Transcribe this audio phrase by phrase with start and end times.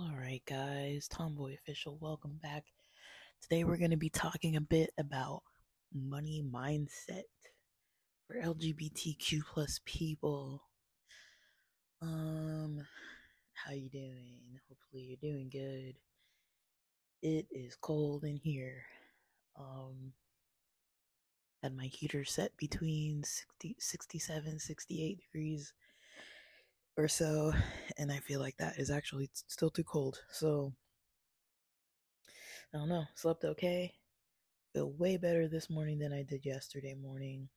[0.00, 2.64] Alright, guys, Tomboy Official, welcome back.
[3.42, 5.42] Today we're going to be talking a bit about
[5.92, 7.24] money mindset
[8.26, 10.62] for LGBTQ plus people.
[12.00, 12.80] Um,
[13.52, 14.40] how you doing?
[14.70, 15.96] Hopefully you're doing good.
[17.20, 18.82] It is cold in here.
[19.58, 20.14] Um,
[21.64, 25.72] had my heater set between 60, 67, 68 degrees
[26.98, 27.54] or so,
[27.96, 30.20] and I feel like that is actually still too cold.
[30.30, 30.74] So,
[32.72, 33.04] I don't know.
[33.14, 33.94] Slept okay.
[34.74, 37.48] Feel way better this morning than I did yesterday morning.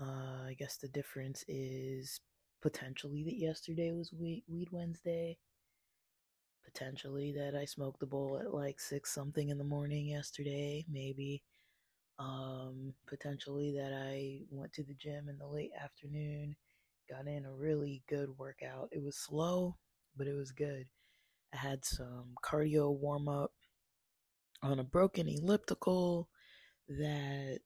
[0.00, 2.22] Uh, I guess the difference is
[2.62, 5.36] potentially that yesterday was Weed, Wednesday.
[6.64, 10.86] Potentially that I smoked a bowl at like six something in the morning yesterday.
[10.90, 11.42] Maybe.
[12.18, 16.54] Um, potentially that I went to the gym in the late afternoon
[17.10, 18.88] got in a really good workout.
[18.92, 19.76] It was slow,
[20.16, 20.86] but it was good.
[21.52, 23.52] I had some cardio warm up
[24.62, 26.28] on a broken elliptical
[26.88, 27.58] that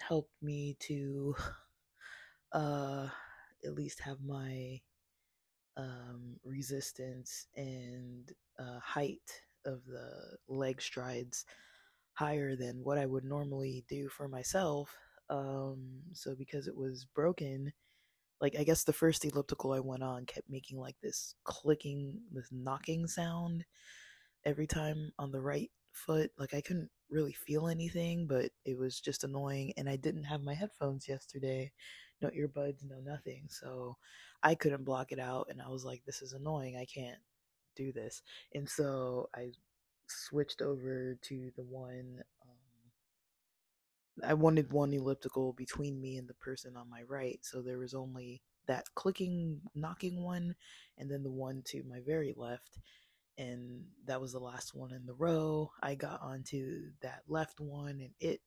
[0.00, 1.34] helped me to
[2.52, 3.08] uh
[3.64, 4.80] at least have my
[5.76, 11.44] um resistance and uh height of the leg strides
[12.14, 14.94] higher than what I would normally do for myself.
[15.30, 17.72] Um so because it was broken,
[18.40, 22.48] like I guess the first elliptical I went on kept making like this clicking, this
[22.50, 23.64] knocking sound
[24.44, 26.30] every time on the right foot.
[26.38, 29.72] Like I couldn't really feel anything, but it was just annoying.
[29.76, 31.70] And I didn't have my headphones yesterday,
[32.20, 33.46] no earbuds, no nothing.
[33.48, 33.96] So
[34.42, 35.46] I couldn't block it out.
[35.50, 36.76] And I was like, this is annoying.
[36.76, 37.20] I can't
[37.76, 38.22] do this.
[38.54, 39.52] And so I
[40.08, 42.56] switched over to the one um,
[44.28, 47.94] I wanted one elliptical between me and the person on my right, so there was
[47.94, 50.54] only that clicking, knocking one,
[50.98, 52.78] and then the one to my very left,
[53.38, 55.70] and that was the last one in the row.
[55.82, 58.40] I got onto that left one, and it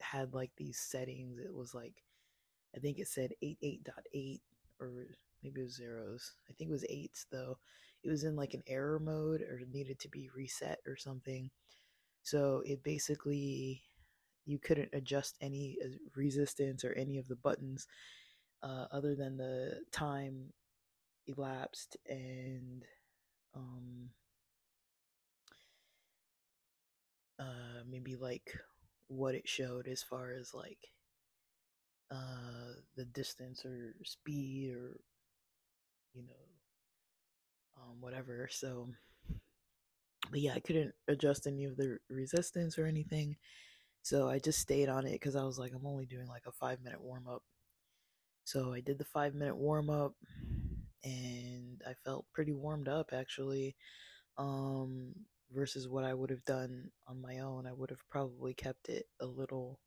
[0.00, 1.38] had like these settings.
[1.38, 2.04] It was like,
[2.76, 4.40] I think it said 88.8
[4.80, 4.90] or
[5.42, 6.34] maybe it was zeros.
[6.48, 7.58] I think it was eights though.
[8.04, 11.50] It was in like an error mode or needed to be reset or something.
[12.22, 13.82] So it basically
[14.46, 17.86] you couldn't adjust any uh, resistance or any of the buttons
[18.62, 20.52] uh, other than the time
[21.26, 22.84] elapsed and
[23.54, 24.10] um,
[27.38, 28.52] uh, maybe like
[29.08, 30.90] what it showed as far as like
[32.10, 35.00] uh, the distance or speed or
[36.14, 36.53] you know
[37.94, 38.88] um, whatever so
[40.30, 43.36] but yeah i couldn't adjust any of the resistance or anything
[44.04, 46.52] so I just stayed on it because I was like, I'm only doing like a
[46.52, 47.42] five minute warm up.
[48.44, 50.12] So I did the five minute warm up
[51.02, 53.76] and I felt pretty warmed up actually.
[54.36, 55.14] Um,
[55.50, 57.66] versus what I would have done on my own.
[57.66, 59.78] I would have probably kept it a little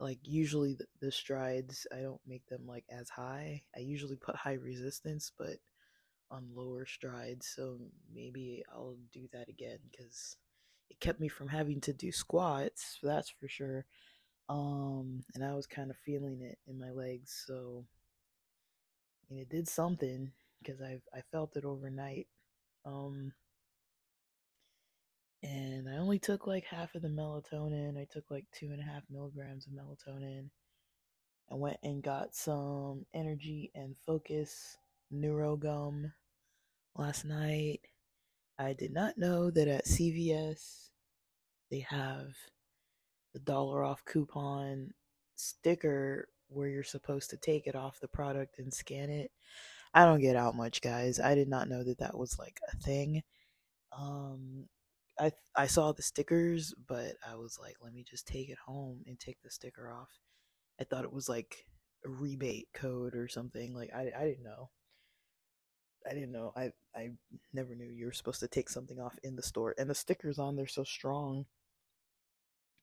[0.00, 3.62] like usually the, the, strides I don't make them like as high.
[3.76, 5.58] I usually put high resistance but
[6.32, 7.46] on lower strides.
[7.46, 7.78] So
[8.12, 10.36] maybe I'll do that again cuz
[10.90, 13.86] it kept me from having to do squats, that's for sure.
[14.48, 17.86] Um, and I was kind of feeling it in my legs, so
[19.30, 22.28] and it did something because I I felt it overnight.
[22.84, 23.32] Um,
[25.42, 27.98] and I only took like half of the melatonin.
[27.98, 30.50] I took like two and a half milligrams of melatonin.
[31.50, 34.76] I went and got some energy and focus
[35.12, 36.12] neurogum
[36.96, 37.80] last night.
[38.58, 40.90] I did not know that at CVS
[41.70, 42.34] they have
[43.32, 44.92] the dollar off coupon
[45.34, 49.30] sticker where you're supposed to take it off the product and scan it.
[49.94, 51.18] I don't get out much, guys.
[51.18, 53.22] I did not know that that was like a thing.
[53.96, 54.66] Um,
[55.18, 59.02] I I saw the stickers, but I was like, let me just take it home
[59.06, 60.08] and take the sticker off.
[60.80, 61.66] I thought it was like
[62.04, 63.74] a rebate code or something.
[63.74, 64.70] Like I I didn't know.
[66.08, 66.52] I didn't know.
[66.56, 67.10] I I
[67.52, 69.74] never knew you were supposed to take something off in the store.
[69.78, 71.46] And the stickers on they're so strong.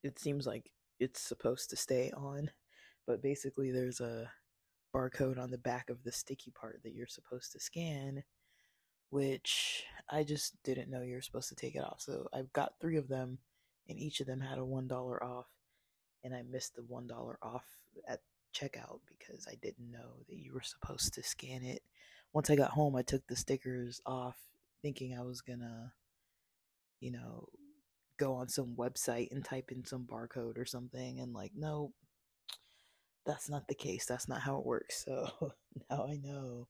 [0.04, 2.52] It seems like it's supposed to stay on,
[3.06, 4.32] but basically there's a
[4.96, 8.24] barcode on the back of the sticky part that you're supposed to scan,
[9.10, 12.02] which I just didn't know you were supposed to take it off.
[12.02, 13.40] So I've got 3 of them
[13.88, 15.48] and each of them had a $1 off
[16.24, 17.66] and I missed the $1 off
[18.08, 18.22] at
[18.56, 21.84] checkout because I didn't know that you were supposed to scan it
[22.34, 24.38] once I got home, I took the stickers off,
[24.82, 25.94] thinking I was gonna,
[27.00, 27.48] you know,
[28.18, 31.94] go on some website and type in some barcode or something and like no
[33.26, 35.06] that's not the case that's not how it works.
[35.06, 35.30] So
[35.90, 36.68] now i know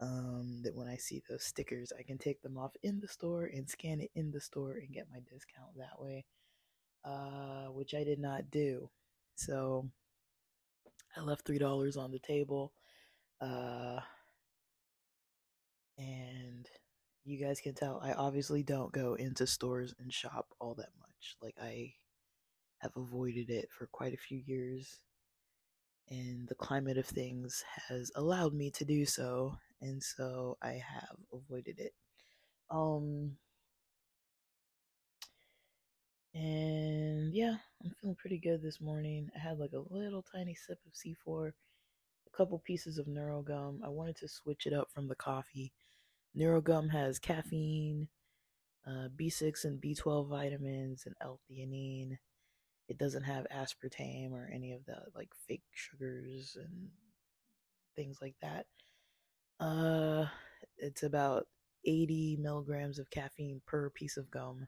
[0.00, 3.44] um, that when i see those stickers i can take them off in the store
[3.44, 6.24] and scan it in the store and get my discount that way
[7.04, 8.88] uh, which i did not do.
[9.34, 9.88] So
[11.16, 12.72] i left three dollars on the table
[13.40, 14.00] uh,
[16.02, 16.68] and
[17.24, 21.36] you guys can tell I obviously don't go into stores and shop all that much.
[21.40, 21.94] Like I
[22.78, 24.98] have avoided it for quite a few years
[26.10, 31.16] and the climate of things has allowed me to do so and so I have
[31.32, 31.94] avoided it.
[32.70, 33.36] Um
[36.34, 39.30] and yeah, I'm feeling pretty good this morning.
[39.36, 41.48] I had like a little tiny sip of C4,
[42.26, 43.84] a couple pieces of NeuroGum.
[43.84, 45.72] I wanted to switch it up from the coffee
[46.36, 48.08] NeuroGum has caffeine,
[48.86, 52.18] uh, B6 and B12 vitamins, and L-theanine.
[52.88, 56.88] It doesn't have aspartame or any of the like fake sugars and
[57.94, 58.66] things like that.
[59.60, 60.26] Uh,
[60.78, 61.46] it's about
[61.84, 64.66] 80 milligrams of caffeine per piece of gum.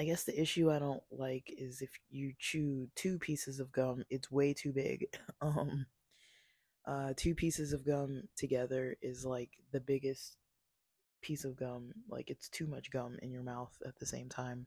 [0.00, 4.04] I guess the issue I don't like is if you chew two pieces of gum,
[4.10, 5.06] it's way too big.
[5.40, 5.86] um,
[6.86, 10.37] uh, two pieces of gum together is like the biggest
[11.20, 11.92] piece of gum.
[12.08, 14.66] Like it's too much gum in your mouth at the same time.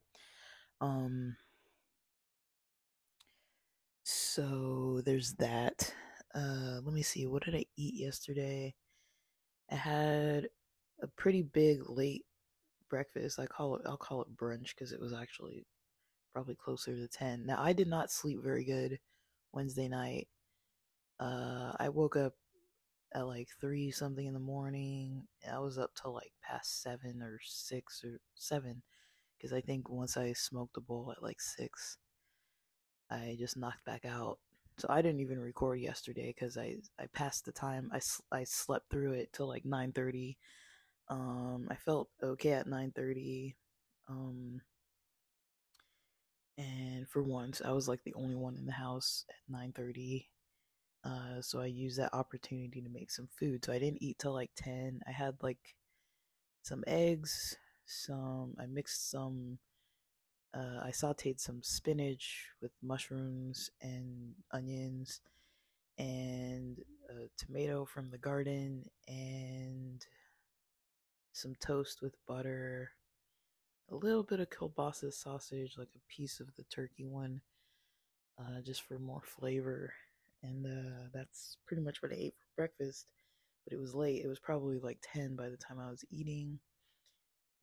[0.80, 1.36] Um,
[4.03, 5.94] so there's that.
[6.33, 7.25] Uh, let me see.
[7.27, 8.74] What did I eat yesterday?
[9.69, 10.50] I had
[11.01, 12.25] a pretty big late
[12.89, 13.39] breakfast.
[13.39, 13.83] I call it.
[13.86, 15.65] I'll call it brunch because it was actually
[16.33, 17.45] probably closer to ten.
[17.45, 19.00] Now I did not sleep very good
[19.53, 20.27] Wednesday night.
[21.19, 22.33] Uh, I woke up
[23.13, 25.27] at like three something in the morning.
[25.51, 28.81] I was up till like past seven or six or seven
[29.37, 31.97] because I think once I smoked a bowl at like six,
[33.09, 34.39] I just knocked back out.
[34.77, 37.91] So I didn't even record yesterday because I I passed the time.
[37.93, 37.99] I
[38.31, 40.37] I slept through it till like nine thirty.
[41.09, 43.55] Um, I felt okay at nine thirty.
[44.09, 44.61] Um,
[46.57, 50.29] and for once, I was like the only one in the house at nine thirty
[51.03, 53.65] uh, so I used that opportunity to make some food.
[53.65, 55.01] So I didn't eat till like 10.
[55.07, 55.75] I had like
[56.62, 59.57] some eggs, some, I mixed some,
[60.53, 65.21] uh, I sauteed some spinach with mushrooms and onions
[65.98, 66.77] and
[67.09, 70.06] a tomato from the garden and
[71.33, 72.92] some toast with butter,
[73.89, 77.42] a little bit of kielbasa sausage, like a piece of the turkey one,
[78.39, 79.94] uh, just for more flavor
[80.43, 83.07] and uh, that's pretty much what I ate for breakfast.
[83.63, 84.23] But it was late.
[84.23, 86.59] It was probably like 10 by the time I was eating.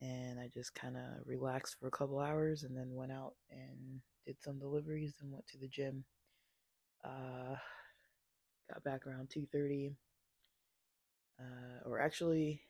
[0.01, 3.99] And I just kind of relaxed for a couple hours and then went out and
[4.25, 6.05] did some deliveries and went to the gym.
[7.03, 7.55] Uh,
[8.69, 9.95] got back around 2.30.
[11.37, 12.61] Uh, or actually,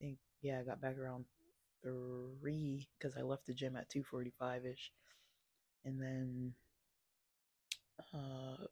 [0.00, 1.24] I think, yeah, I got back around
[1.82, 4.90] 3 because I left the gym at 2.45ish.
[5.84, 6.54] And then
[8.12, 8.64] uh,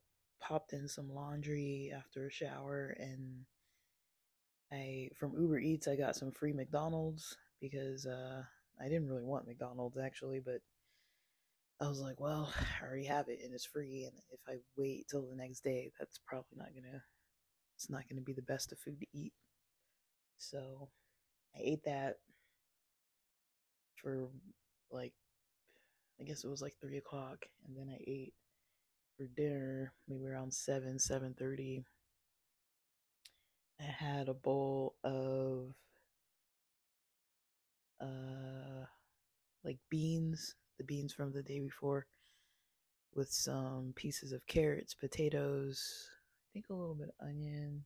[0.42, 3.44] popped in some laundry after a shower and
[4.72, 8.42] I from Uber Eats I got some free McDonald's because uh
[8.80, 10.60] I didn't really want McDonald's actually, but
[11.80, 12.52] I was like, well,
[12.82, 15.92] I already have it and it's free and if I wait till the next day,
[15.98, 17.02] that's probably not going to
[17.76, 19.32] it's not going to be the best of food to eat.
[20.38, 20.88] So,
[21.56, 22.16] I ate that
[23.96, 24.28] for
[24.90, 25.12] like
[26.20, 28.34] I guess it was like three o'clock, and then I ate
[29.16, 31.84] for dinner, maybe around seven, seven thirty.
[33.80, 35.74] I had a bowl of
[38.00, 38.86] uh
[39.64, 42.06] like beans, the beans from the day before,
[43.14, 47.84] with some pieces of carrots, potatoes, I think a little bit of onion.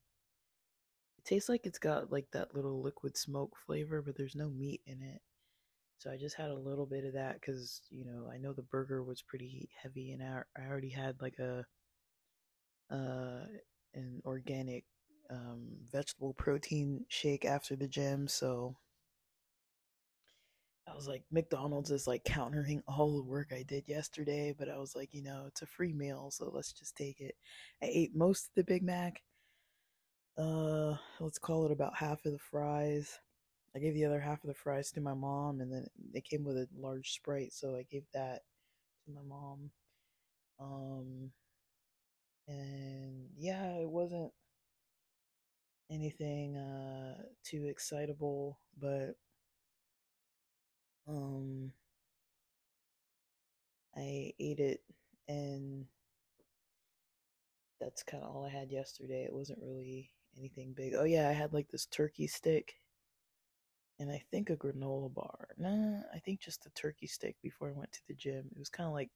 [1.18, 4.80] It tastes like it's got like that little liquid smoke flavor, but there's no meat
[4.86, 5.20] in it.
[5.98, 8.62] So I just had a little bit of that because, you know, I know the
[8.62, 11.64] burger was pretty heavy and I, I already had like a,
[12.90, 13.46] uh,
[13.94, 14.84] an organic,
[15.30, 18.28] um, vegetable protein shake after the gym.
[18.28, 18.76] So
[20.88, 24.78] I was like, McDonald's is like countering all the work I did yesterday, but I
[24.78, 27.34] was like, you know, it's a free meal, so let's just take it.
[27.82, 29.22] I ate most of the Big Mac.
[30.38, 33.18] Uh, let's call it about half of the fries.
[33.76, 36.44] I gave the other half of the fries to my mom, and then they came
[36.44, 38.40] with a large Sprite, so I gave that
[39.04, 39.70] to my mom.
[40.58, 41.30] Um,
[42.48, 44.32] and yeah, it wasn't
[45.90, 49.16] anything uh too excitable, but
[51.06, 51.72] um,
[53.94, 54.80] I ate it
[55.28, 55.84] and
[57.80, 59.24] that's kind of all I had yesterday.
[59.24, 60.94] It wasn't really anything big.
[60.96, 62.76] Oh yeah, I had like this turkey stick
[63.98, 65.48] and I think a granola bar.
[65.56, 68.46] Nah, I think just a turkey stick before I went to the gym.
[68.52, 69.10] It was kind of like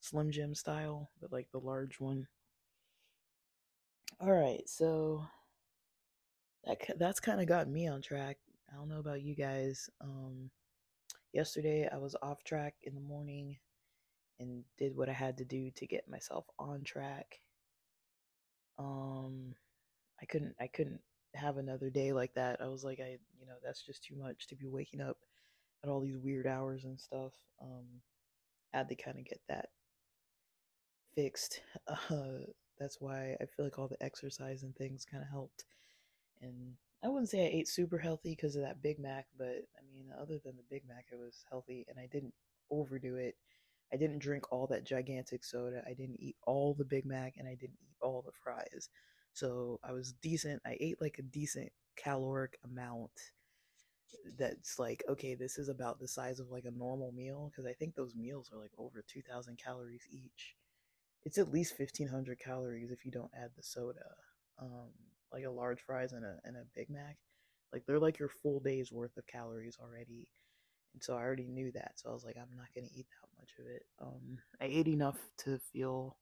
[0.00, 2.26] Slim Jim style, but like the large one.
[4.20, 5.24] All right, so
[6.64, 8.38] that that's kind of got me on track.
[8.70, 9.88] I don't know about you guys.
[10.00, 10.50] Um,
[11.32, 13.56] yesterday I was off track in the morning
[14.38, 17.40] and did what I had to do to get myself on track.
[18.78, 19.54] Um,
[20.20, 21.00] I couldn't I couldn't
[21.36, 22.60] have another day like that.
[22.60, 25.18] I was like I you know that's just too much to be waking up
[25.82, 27.32] at all these weird hours and stuff.
[27.62, 27.86] Um,
[28.72, 29.68] had to kind of get that
[31.14, 31.60] fixed.
[32.10, 32.44] Uh,
[32.78, 35.64] that's why I feel like all the exercise and things kind of helped.
[36.42, 39.82] And I wouldn't say I ate super healthy because of that Big Mac, but I
[39.90, 42.34] mean, other than the Big Mac, it was healthy and I didn't
[42.70, 43.36] overdo it.
[43.92, 45.82] I didn't drink all that gigantic soda.
[45.86, 48.90] I didn't eat all the Big Mac and I didn't eat all the fries.
[49.36, 50.62] So I was decent.
[50.64, 53.10] I ate like a decent caloric amount
[54.38, 57.74] that's like, okay, this is about the size of like a normal meal because I
[57.74, 60.56] think those meals are like over 2,000 calories each.
[61.26, 64.14] It's at least 1,500 calories if you don't add the soda.
[64.58, 64.88] Um,
[65.30, 67.18] like a large fries and a, and a Big Mac.
[67.74, 70.30] Like they're like your full day's worth of calories already.
[70.94, 71.92] And so I already knew that.
[71.96, 73.82] So I was like, I'm not going to eat that much of it.
[74.00, 76.16] Um, I ate enough to feel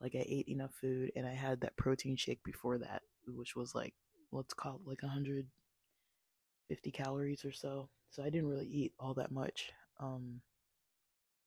[0.00, 3.74] like I ate enough food, and I had that protein shake before that, which was
[3.74, 3.94] like
[4.32, 7.88] let's call it like 150 calories or so.
[8.10, 9.72] So I didn't really eat all that much.
[10.00, 10.40] Um,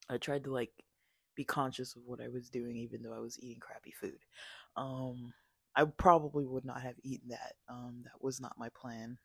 [0.09, 0.71] I tried to like
[1.35, 4.19] be conscious of what I was doing, even though I was eating crappy food.
[4.75, 5.33] Um,
[5.75, 7.53] I probably would not have eaten that.
[7.69, 9.17] Um, that was not my plan.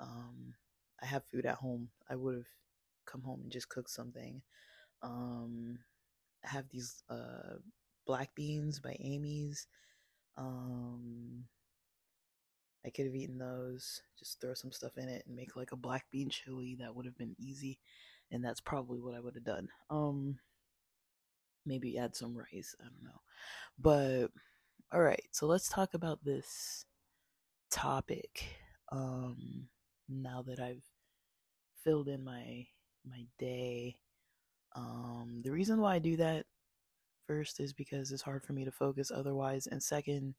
[0.00, 0.54] Um,
[1.02, 1.90] I have food at home.
[2.08, 2.48] I would have
[3.04, 4.42] come home and just cooked something.
[5.02, 5.78] Um,
[6.44, 7.58] I have these uh,
[8.06, 9.66] black beans by Amy's.
[10.36, 11.44] Um,
[12.84, 15.76] I could have eaten those, just throw some stuff in it and make like a
[15.76, 16.76] black bean chili.
[16.78, 17.78] That would have been easy,
[18.30, 19.68] and that's probably what I would have done.
[19.90, 20.38] Um,
[21.64, 22.74] maybe add some rice.
[22.80, 23.20] I don't know,
[23.78, 24.30] but
[24.92, 25.24] all right.
[25.32, 26.84] So let's talk about this
[27.70, 28.44] topic.
[28.92, 29.68] Um,
[30.08, 30.84] now that I've
[31.82, 32.66] filled in my
[33.08, 33.96] my day.
[34.74, 36.44] Um, the reason why I do that
[37.26, 40.34] first is because it's hard for me to focus otherwise, and second,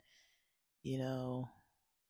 [0.83, 1.49] you know,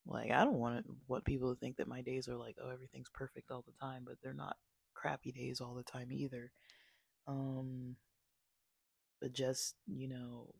[0.06, 3.10] like I don't want what people to think that my days are like, oh, everything's
[3.14, 4.58] perfect all the time, but they're not
[4.94, 6.52] crappy days all the time either.
[7.28, 7.96] Um,
[9.22, 10.54] but just you know,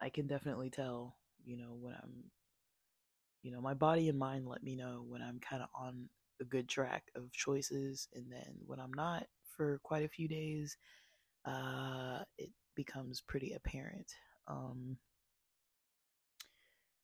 [0.00, 2.24] I can definitely tell, you know, when I'm,
[3.42, 6.08] you know, my body and mind let me know when I'm kind of on
[6.40, 10.76] a good track of choices, and then when I'm not for quite a few days,
[11.46, 14.12] uh, it becomes pretty apparent.
[14.46, 14.98] Um,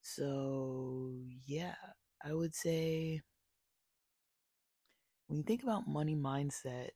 [0.02, 1.12] so
[1.46, 1.74] yeah,
[2.24, 3.22] I would say
[5.26, 6.90] when you think about money mindset,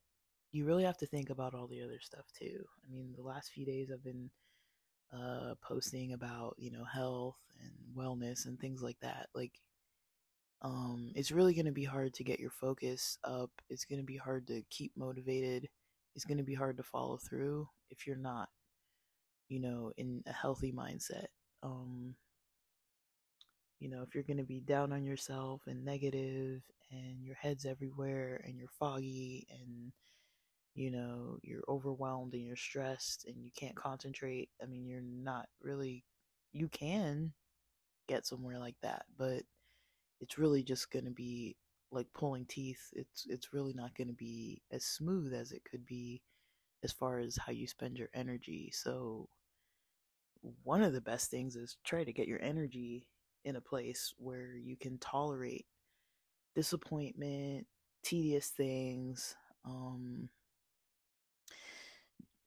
[0.52, 2.64] you really have to think about all the other stuff too.
[2.86, 4.30] I mean, the last few days I've been
[5.12, 9.28] uh, posting about you know health and wellness and things like that.
[9.34, 9.52] Like
[10.62, 13.50] um, it's really going to be hard to get your focus up.
[13.68, 15.68] It's going to be hard to keep motivated.
[16.14, 18.48] It's going to be hard to follow through if you're not,
[19.48, 21.26] you know, in a healthy mindset.
[21.62, 22.14] Um,
[23.78, 27.66] you know, if you're going to be down on yourself and negative and your head's
[27.66, 29.92] everywhere and you're foggy and,
[30.74, 35.46] you know, you're overwhelmed and you're stressed and you can't concentrate, I mean, you're not
[35.60, 36.04] really,
[36.52, 37.32] you can
[38.08, 39.42] get somewhere like that, but
[40.20, 41.56] it's really just going to be
[41.92, 42.90] like pulling teeth.
[42.92, 46.22] It's it's really not going to be as smooth as it could be
[46.84, 48.70] as far as how you spend your energy.
[48.72, 49.28] So
[50.64, 53.06] one of the best things is try to get your energy
[53.44, 55.66] in a place where you can tolerate
[56.54, 57.66] disappointment,
[58.02, 60.28] tedious things, um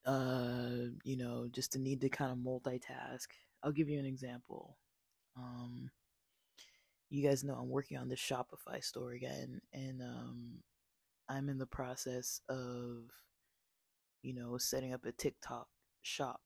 [0.06, 3.26] uh you know, just the need to kind of multitask.
[3.62, 4.76] I'll give you an example.
[5.36, 5.90] Um
[7.10, 10.62] you guys know I'm working on this Shopify store again, and um,
[11.28, 13.10] I'm in the process of,
[14.22, 15.66] you know, setting up a TikTok
[16.02, 16.40] shop.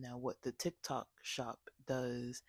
[0.00, 2.42] Now, what the TikTok shop does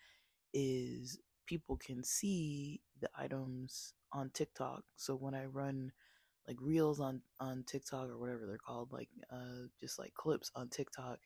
[0.52, 4.84] is people can see the items on TikTok.
[4.96, 5.92] So when I run
[6.48, 10.68] like reels on on TikTok or whatever they're called, like uh, just like clips on
[10.68, 11.18] TikTok,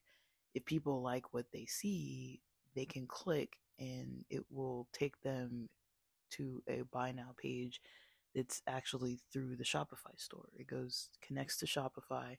[0.54, 2.40] if people like what they see,
[2.75, 5.69] they can click and it will take them
[6.31, 7.81] to a buy now page
[8.35, 10.49] it's actually through the Shopify store.
[10.59, 12.37] It goes connects to Shopify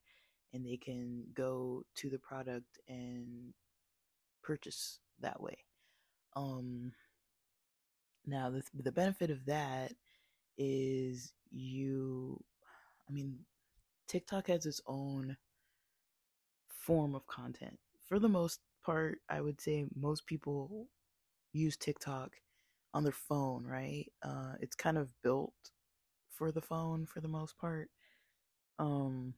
[0.53, 3.53] and they can go to the product and
[4.45, 5.57] purchase that way.
[6.35, 6.91] Um,
[8.25, 9.93] now, the, the benefit of that
[10.57, 12.43] is you,
[13.09, 13.39] I mean,
[14.07, 15.37] TikTok has its own
[16.69, 17.77] form of content.
[18.07, 20.87] For the most part, I would say most people
[21.53, 22.35] use TikTok
[22.93, 24.05] on their phone, right?
[24.23, 25.53] Uh, it's kind of built
[26.29, 27.89] for the phone for the most part.
[28.77, 29.33] Um,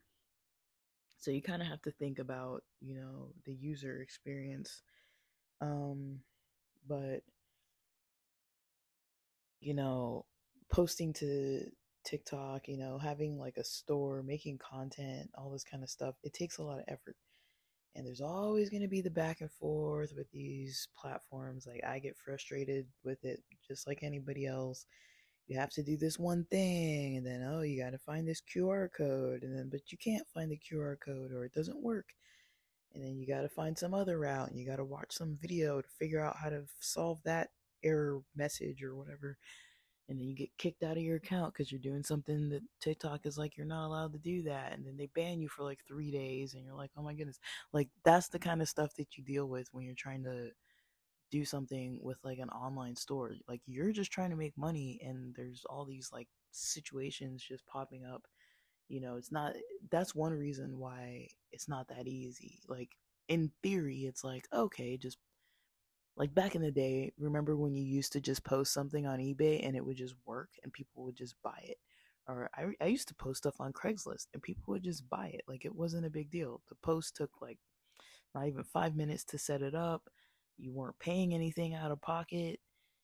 [1.19, 4.81] so you kind of have to think about, you know, the user experience.
[5.61, 6.19] Um,
[6.87, 7.21] but
[9.59, 10.25] you know,
[10.71, 11.61] posting to
[12.05, 16.33] TikTok, you know, having like a store, making content, all this kind of stuff, it
[16.33, 17.15] takes a lot of effort.
[17.95, 21.65] And there's always going to be the back and forth with these platforms.
[21.65, 24.85] Like, I get frustrated with it just like anybody else.
[25.47, 28.41] You have to do this one thing, and then, oh, you got to find this
[28.41, 32.05] QR code, and then, but you can't find the QR code or it doesn't work.
[32.97, 35.37] And then you got to find some other route, and you got to watch some
[35.41, 37.49] video to figure out how to solve that
[37.83, 39.37] error message or whatever
[40.09, 43.25] and then you get kicked out of your account because you're doing something that TikTok
[43.25, 45.79] is like you're not allowed to do that, and then they ban you for like
[45.87, 47.39] three days, and you're like, oh my goodness,
[47.73, 50.49] like that's the kind of stuff that you deal with when you're trying to
[51.31, 53.33] do something with like an online store.
[53.47, 58.05] Like you're just trying to make money, and there's all these like situations just popping
[58.05, 58.23] up.
[58.89, 59.53] You know, it's not.
[59.91, 62.59] That's one reason why it's not that easy.
[62.67, 62.89] Like
[63.27, 65.17] in theory, it's like okay, just
[66.15, 69.65] like back in the day, remember when you used to just post something on eBay
[69.65, 71.77] and it would just work and people would just buy it?
[72.27, 75.43] Or I, I used to post stuff on Craigslist and people would just buy it.
[75.47, 76.61] Like it wasn't a big deal.
[76.69, 77.59] The post took like
[78.35, 80.09] not even five minutes to set it up.
[80.57, 82.59] You weren't paying anything out of pocket.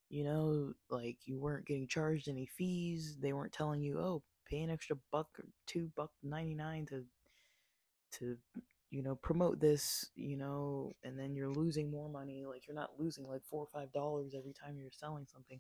[0.10, 3.18] You know, like you weren't getting charged any fees.
[3.22, 4.24] They weren't telling you, oh,
[4.54, 7.04] pay an extra buck or two buck ninety nine to
[8.20, 8.38] to
[8.94, 12.46] you know, promote this, you know, and then you're losing more money.
[12.46, 15.60] Like you're not losing like four or five dollars every time you're selling something.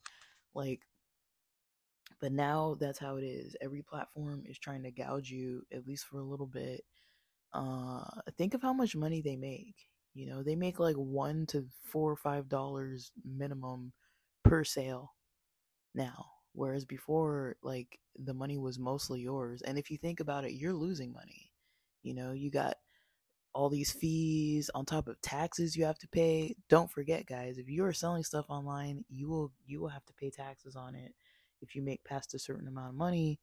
[0.53, 0.81] Like,
[2.21, 3.55] but now that's how it is.
[3.59, 6.83] Every platform is trying to gouge you, at least for a little bit.
[7.53, 8.03] Uh,
[8.37, 9.87] think of how much money they make.
[10.13, 13.93] You know, they make like one to four or five dollars minimum
[14.43, 15.15] per sale
[15.95, 16.32] now.
[16.53, 19.61] Whereas before, like the money was mostly yours.
[19.61, 21.51] And if you think about it, you're losing money.
[22.03, 22.75] You know, you got
[23.53, 26.55] all these fees on top of taxes you have to pay.
[26.69, 30.13] Don't forget, guys, if you are selling stuff online, you will you will have to
[30.13, 31.13] pay taxes on it
[31.61, 33.39] if you make past a certain amount of money,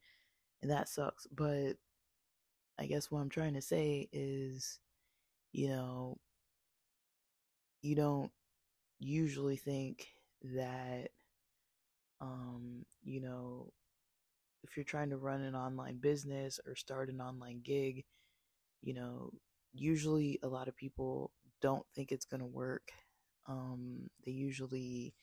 [0.61, 1.27] and that sucks.
[1.27, 1.73] But
[2.77, 4.79] I guess what I'm trying to say is,
[5.53, 6.17] you know,
[7.81, 8.31] you don't
[8.99, 10.07] usually think
[10.43, 11.09] that
[12.21, 13.71] um, you know,
[14.63, 18.05] if you're trying to run an online business or start an online gig,
[18.81, 19.31] you know,
[19.73, 21.31] usually a lot of people
[21.61, 22.91] don't think it's going to work.
[23.47, 25.13] Um, they usually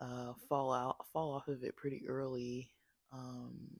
[0.00, 2.70] uh, fall out, fall off of it pretty early.
[3.12, 3.78] Um,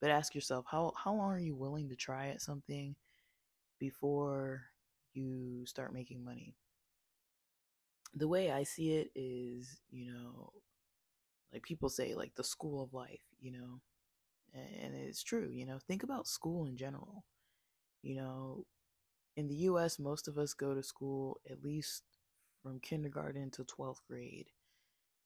[0.00, 2.94] but ask yourself, how how long are you willing to try at something
[3.78, 4.64] before
[5.14, 6.54] you start making money?
[8.14, 10.52] The way I see it is, you know,
[11.54, 13.80] like people say, like the school of life, you know,
[14.54, 15.50] and it's true.
[15.52, 17.24] You know, think about school in general
[18.02, 18.64] you know,
[19.36, 22.02] in the US, most of us go to school at least
[22.62, 24.48] from kindergarten to 12th grade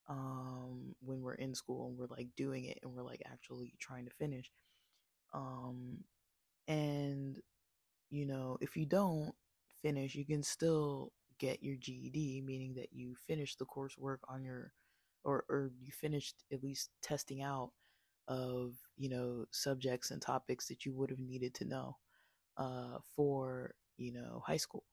[0.09, 4.07] um, when we're in school and we're like doing it and we're like actually trying
[4.07, 4.51] to finish.
[5.35, 6.05] Um,
[6.69, 7.39] and,
[8.11, 9.35] you know, if you don't
[9.83, 14.73] finish, you can still get your GED, meaning that you finish the coursework on your,
[15.25, 17.71] or, or you finished at least testing out
[18.29, 21.97] of, you know, subjects and topics that you would have needed to know
[22.59, 24.85] uh, for you know high school.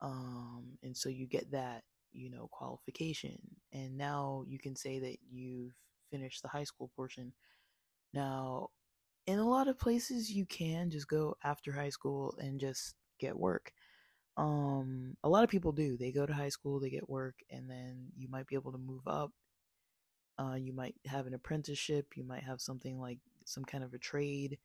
[0.00, 3.38] Um, and so you get that you know qualification
[3.72, 5.74] and now you can say that you've
[6.10, 7.32] finished the high school portion.
[8.14, 8.68] Now
[9.26, 13.38] in a lot of places you can just go after high school and just get
[13.38, 13.72] work
[14.38, 17.68] um a lot of people do they go to high school they get work and
[17.70, 19.32] then you might be able to move up
[20.38, 23.98] uh, you might have an apprenticeship you might have something like some kind of a
[23.98, 24.58] trade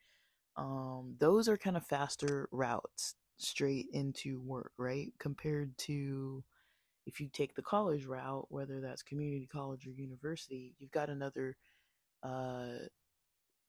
[0.55, 5.11] um, those are kind of faster routes straight into work, right?
[5.19, 6.43] Compared to
[7.05, 11.57] if you take the college route, whether that's community college or university, you've got another,
[12.23, 12.67] uh,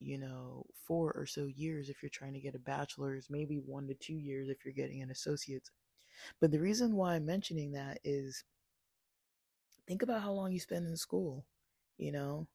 [0.01, 3.87] you know, four or so years if you're trying to get a bachelor's, maybe one
[3.89, 5.71] to two years if you're getting an associate's.
[6.41, 8.45] But the reason why I'm mentioning that is
[9.87, 11.45] think about how long you spend in school,
[11.99, 12.47] you know?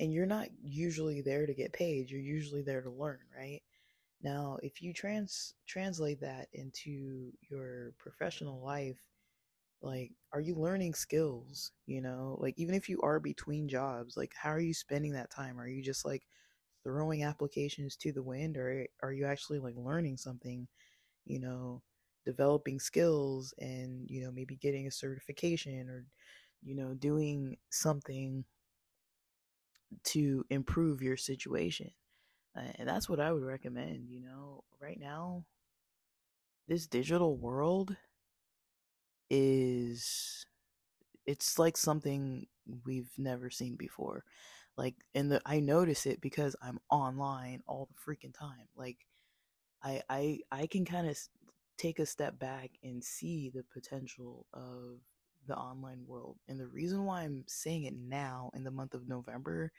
[0.00, 3.62] and you're not usually there to get paid you're usually there to learn right
[4.22, 8.98] Now, if you trans translate that into your professional life,
[9.82, 12.38] like are you learning skills, you know?
[12.40, 15.60] Like even if you are between jobs, like how are you spending that time?
[15.60, 16.24] Are you just like
[16.84, 20.68] throwing applications to the wind or are you actually like learning something,
[21.26, 21.82] you know,
[22.30, 26.06] developing skills and, you know, maybe getting a certification or
[26.62, 28.44] you know, doing something
[30.04, 31.90] to improve your situation?
[32.56, 34.64] Uh, and that's what I would recommend, you know.
[34.80, 35.44] Right now,
[36.68, 37.96] this digital world
[39.28, 40.46] is
[41.26, 42.46] it's like something
[42.86, 44.24] we've never seen before.
[44.76, 48.68] Like and the I notice it because I'm online all the freaking time.
[48.76, 48.98] Like
[49.82, 51.18] I I I can kind of
[51.80, 55.00] take a step back and see the potential of
[55.46, 56.36] the online world.
[56.48, 59.72] And the reason why I'm saying it now in the month of November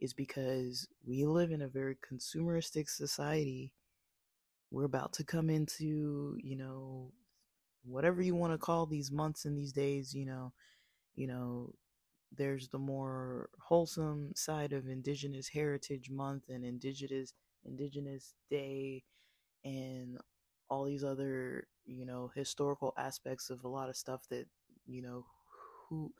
[0.00, 3.72] is because we live in a very consumeristic society.
[4.70, 7.12] We're about to come into, you know,
[7.84, 10.52] whatever you want to call these months and these days, you know,
[11.14, 11.74] you know,
[12.34, 17.34] there's the more wholesome side of Indigenous Heritage Month and Indigenous
[17.66, 19.02] Indigenous Day
[19.64, 20.18] and
[20.72, 24.46] all these other, you know, historical aspects of a lot of stuff that,
[24.86, 25.26] you know,
[25.88, 26.10] who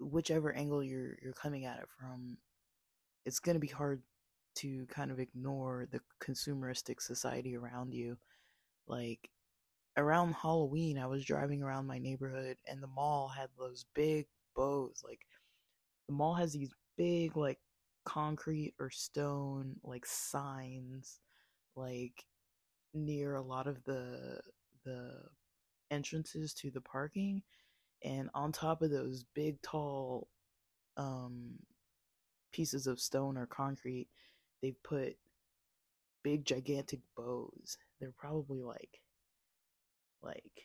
[0.00, 2.36] whichever angle you're you're coming at it from
[3.24, 4.02] it's going to be hard
[4.56, 8.18] to kind of ignore the consumeristic society around you.
[8.88, 9.30] Like
[9.96, 15.02] around Halloween, I was driving around my neighborhood and the mall had those big bows.
[15.04, 15.20] Like
[16.08, 17.60] the mall has these big like
[18.04, 21.20] concrete or stone like signs
[21.76, 22.24] like
[22.94, 24.40] near a lot of the
[24.84, 25.12] the
[25.90, 27.42] entrances to the parking
[28.04, 30.28] and on top of those big tall
[30.96, 31.58] um
[32.52, 34.08] pieces of stone or concrete,
[34.62, 35.16] they've put
[36.22, 37.76] big gigantic bows.
[38.00, 39.00] They're probably like
[40.22, 40.62] like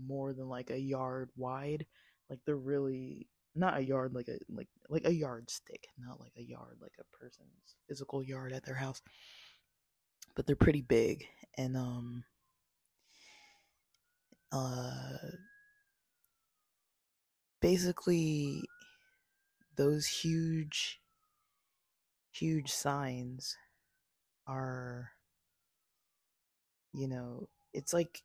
[0.00, 1.86] more than like a yard wide.
[2.30, 6.42] Like they're really not a yard like a like like a yardstick, not like a
[6.42, 9.02] yard like a person's physical yard at their house.
[10.36, 11.26] But they're pretty big
[11.58, 12.24] and um
[14.52, 15.16] uh
[17.60, 18.62] basically
[19.76, 21.00] those huge
[22.32, 23.56] huge signs
[24.46, 25.10] are
[26.92, 28.22] you know it's like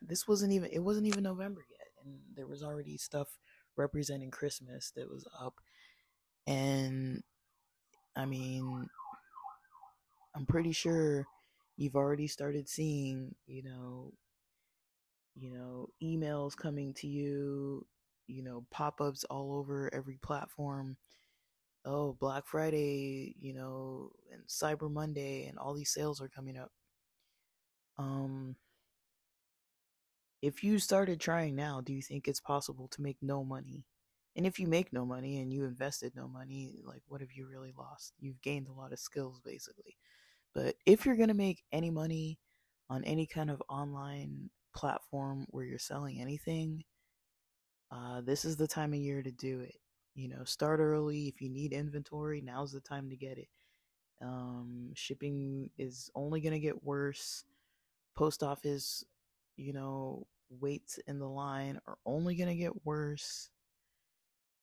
[0.00, 3.38] this wasn't even it wasn't even november yet and there was already stuff
[3.76, 5.54] representing christmas that was up
[6.46, 7.22] and
[8.16, 8.88] i mean
[10.34, 11.26] i'm pretty sure
[11.76, 14.12] you've already started seeing you know
[15.34, 17.86] you know emails coming to you
[18.26, 20.96] you know pop-ups all over every platform
[21.84, 26.70] oh, Black Friday, you know, and Cyber Monday and all these sales are coming up.
[27.98, 28.56] Um
[30.42, 33.84] if you started trying now, do you think it's possible to make no money?
[34.34, 37.46] And if you make no money and you invested no money, like what have you
[37.46, 38.14] really lost?
[38.18, 39.96] You've gained a lot of skills basically.
[40.54, 42.38] But if you're going to make any money
[42.90, 46.84] on any kind of online platform where you're selling anything,
[47.90, 49.76] uh, this is the time of year to do it.
[50.14, 51.28] You know, start early.
[51.28, 53.48] If you need inventory, now's the time to get it.
[54.20, 57.44] Um, shipping is only going to get worse.
[58.14, 59.04] Post office,
[59.56, 60.26] you know,
[60.60, 63.48] waits in the line are only going to get worse.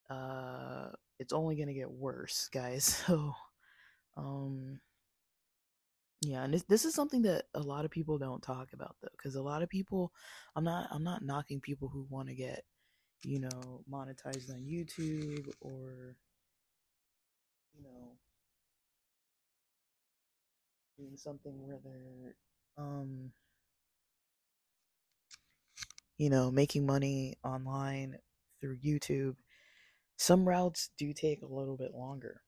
[0.10, 3.04] Uh, it's only going to get worse, guys.
[3.08, 3.34] So,
[4.18, 4.80] um,
[6.22, 9.10] yeah, and this this is something that a lot of people don't talk about though,
[9.14, 10.12] because a lot of people,
[10.56, 12.64] I'm not I'm not knocking people who want to get
[13.24, 16.16] you know, monetized on YouTube or,
[17.74, 18.16] you know,
[20.98, 22.36] doing something where they're,
[22.78, 23.32] um,
[26.18, 28.18] you know, making money online
[28.62, 29.36] through YouTube.
[30.18, 32.42] Some routes do take a little bit longer.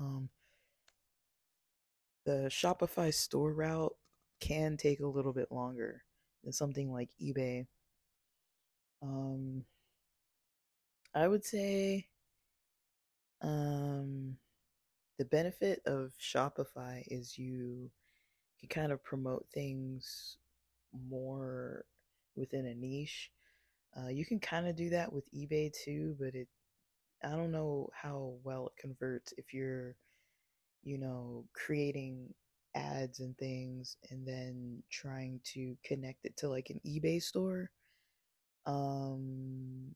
[0.00, 0.30] Um,
[2.30, 3.94] the Shopify store route
[4.40, 6.02] can take a little bit longer
[6.44, 7.66] than something like eBay
[9.02, 9.64] um,
[11.14, 12.06] I would say
[13.42, 14.36] um,
[15.18, 17.90] the benefit of Shopify is you
[18.58, 20.36] can kind of promote things
[21.08, 21.84] more
[22.36, 23.30] within a niche.
[23.96, 26.48] Uh, you can kind of do that with eBay too, but it
[27.24, 29.94] I don't know how well it converts if you're,
[30.82, 32.32] you know, creating
[32.74, 37.70] ads and things and then trying to connect it to like an eBay store.
[38.66, 39.94] Um,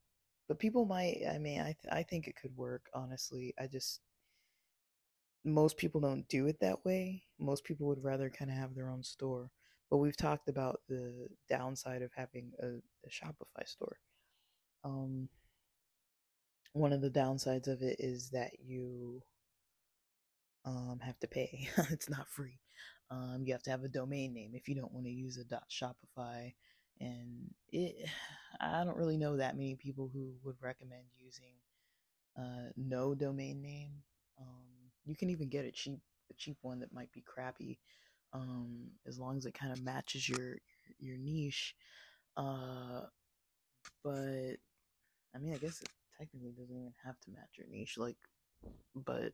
[0.49, 1.23] but people might.
[1.31, 2.87] I mean, I th- I think it could work.
[2.95, 4.01] Honestly, I just
[5.45, 7.23] most people don't do it that way.
[7.39, 9.51] Most people would rather kind of have their own store.
[9.91, 13.99] But we've talked about the downside of having a, a Shopify store.
[14.83, 15.29] Um,
[16.73, 19.23] one of the downsides of it is that you
[20.65, 21.69] um, have to pay.
[21.91, 22.59] it's not free.
[23.11, 25.45] Um, you have to have a domain name if you don't want to use a
[25.45, 26.53] dot .shopify,
[27.01, 28.09] and it.
[28.61, 31.55] I don't really know that many people who would recommend using
[32.39, 33.91] uh, no domain name.
[34.41, 35.99] Um, you can even get a cheap
[36.31, 37.79] a cheap one that might be crappy,
[38.33, 40.57] um, as long as it kind of matches your
[41.01, 41.75] your niche.
[42.37, 43.03] Uh,
[44.03, 44.57] but
[45.35, 47.99] I mean, I guess it technically doesn't even have to match your niche.
[47.99, 48.17] Like,
[48.95, 49.33] but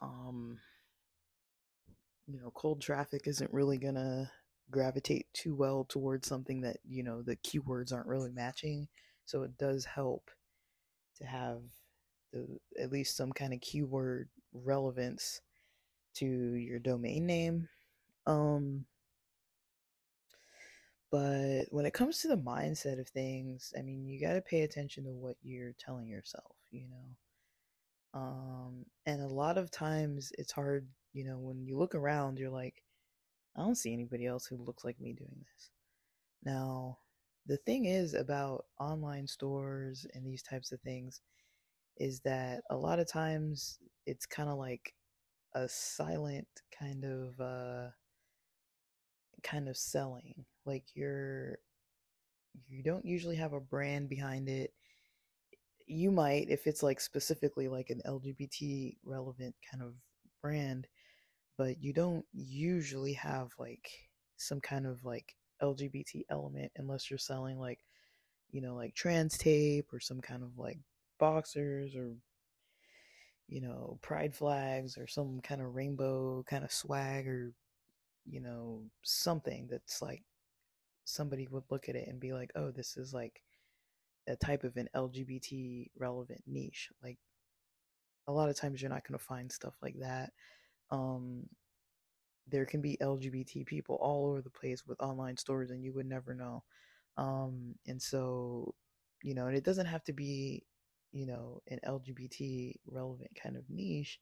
[0.00, 0.58] um,
[2.26, 4.30] you know, cold traffic isn't really gonna
[4.70, 8.88] gravitate too well towards something that you know the keywords aren't really matching.
[9.24, 10.30] So it does help
[11.18, 11.60] to have
[12.32, 15.40] the at least some kind of keyword relevance
[16.14, 17.68] to your domain name.
[18.26, 18.84] Um,
[21.10, 24.62] but when it comes to the mindset of things, I mean, you got to pay
[24.62, 27.16] attention to what you're telling yourself, you know.
[28.14, 32.50] Um, and a lot of times it's hard, you know, when you look around, you're
[32.50, 32.82] like,
[33.56, 35.70] I don't see anybody else who looks like me doing this.
[36.44, 36.98] Now,
[37.46, 41.20] the thing is about online stores and these types of things
[41.96, 44.94] is that a lot of times it's kind of like
[45.54, 46.46] a silent
[46.78, 47.88] kind of uh
[49.42, 51.58] kind of selling like you're
[52.68, 54.72] you don't usually have a brand behind it
[55.88, 59.94] you might if it's like specifically like an lgbt relevant kind of
[60.42, 60.86] brand
[61.56, 63.88] but you don't usually have like
[64.36, 67.80] some kind of like lgbt element unless you're selling like
[68.50, 70.78] you know like trans tape or some kind of like
[71.18, 72.14] boxers or
[73.48, 77.52] you know pride flags or some kind of rainbow kind of swag or
[78.26, 80.22] you know something that's like
[81.04, 83.42] somebody would look at it and be like oh this is like
[84.28, 87.18] a type of an lgbt relevant niche like
[88.26, 90.30] a lot of times you're not going to find stuff like that
[90.90, 91.44] um
[92.46, 96.06] there can be lgbt people all over the place with online stores and you would
[96.06, 96.62] never know
[97.16, 98.74] um and so
[99.22, 100.64] you know and it doesn't have to be
[101.12, 104.18] you know, an LGBT relevant kind of niche,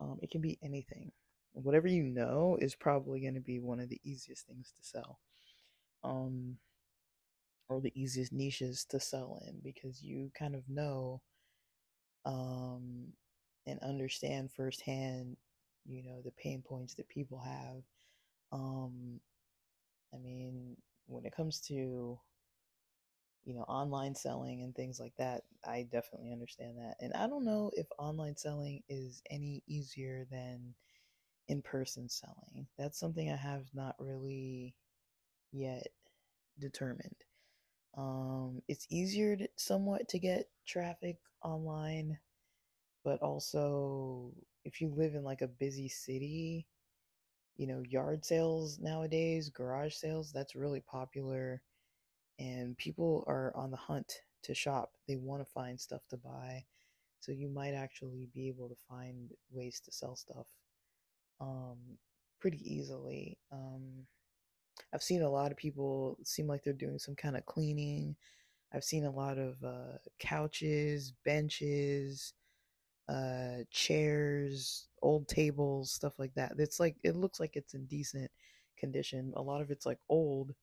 [0.00, 1.10] um, it can be anything.
[1.52, 5.18] Whatever you know is probably going to be one of the easiest things to sell,
[6.02, 6.56] um,
[7.72, 11.20] or the easiest niches to sell in because you kind of know
[12.24, 13.08] um,
[13.66, 15.36] and understand firsthand,
[15.86, 17.82] you know, the pain points that people have.
[18.52, 19.20] Um,
[20.14, 22.18] I mean, when it comes to
[23.44, 26.94] you know, online selling and things like that, I definitely understand that.
[27.00, 30.74] And I don't know if online selling is any easier than
[31.48, 32.66] in person selling.
[32.78, 34.74] That's something I have not really
[35.52, 35.88] yet
[36.58, 37.16] determined.
[37.96, 42.18] Um, it's easier to, somewhat to get traffic online,
[43.04, 44.32] but also
[44.64, 46.66] if you live in like a busy city,
[47.56, 51.62] you know, yard sales nowadays, garage sales, that's really popular
[52.38, 54.92] and people are on the hunt to shop.
[55.06, 56.64] They want to find stuff to buy.
[57.20, 60.46] So you might actually be able to find ways to sell stuff
[61.40, 61.78] um,
[62.40, 63.38] pretty easily.
[63.52, 64.06] Um,
[64.92, 68.16] I've seen a lot of people seem like they're doing some kind of cleaning.
[68.72, 72.32] I've seen a lot of uh, couches, benches,
[73.08, 76.54] uh, chairs, old tables, stuff like that.
[76.58, 78.30] It's like it looks like it's in decent
[78.78, 79.32] condition.
[79.36, 80.54] A lot of it's like old,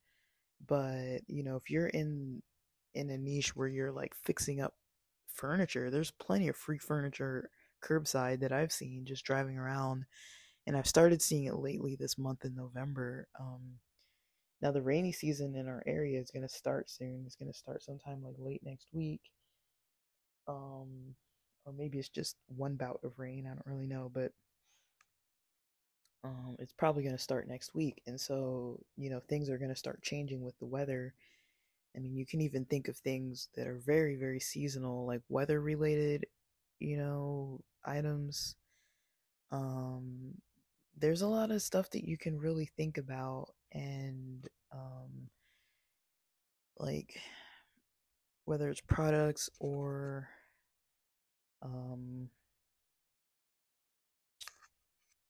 [0.66, 2.42] but you know if you're in
[2.94, 4.74] in a niche where you're like fixing up
[5.28, 7.50] furniture there's plenty of free furniture
[7.82, 10.06] curbside that i've seen just driving around
[10.68, 13.62] and i've started seeing it lately this month in november um
[14.62, 17.58] now the rainy season in our area is going to start soon it's going to
[17.58, 19.22] start sometime like late next week
[20.48, 21.16] um
[21.66, 24.32] or maybe it's just one bout of rain i don't really know but
[26.24, 28.02] um, it's probably going to start next week.
[28.06, 31.14] And so, you know, things are going to start changing with the weather.
[31.96, 35.62] I mean, you can even think of things that are very, very seasonal, like weather
[35.62, 36.26] related,
[36.80, 38.56] you know, items.
[39.52, 40.36] Um,
[40.98, 45.30] there's a lot of stuff that you can really think about and, um,
[46.78, 47.20] like,
[48.46, 50.30] whether it's products or,
[51.62, 52.30] um,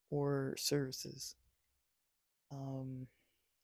[0.10, 1.36] or services.
[2.52, 3.08] Um,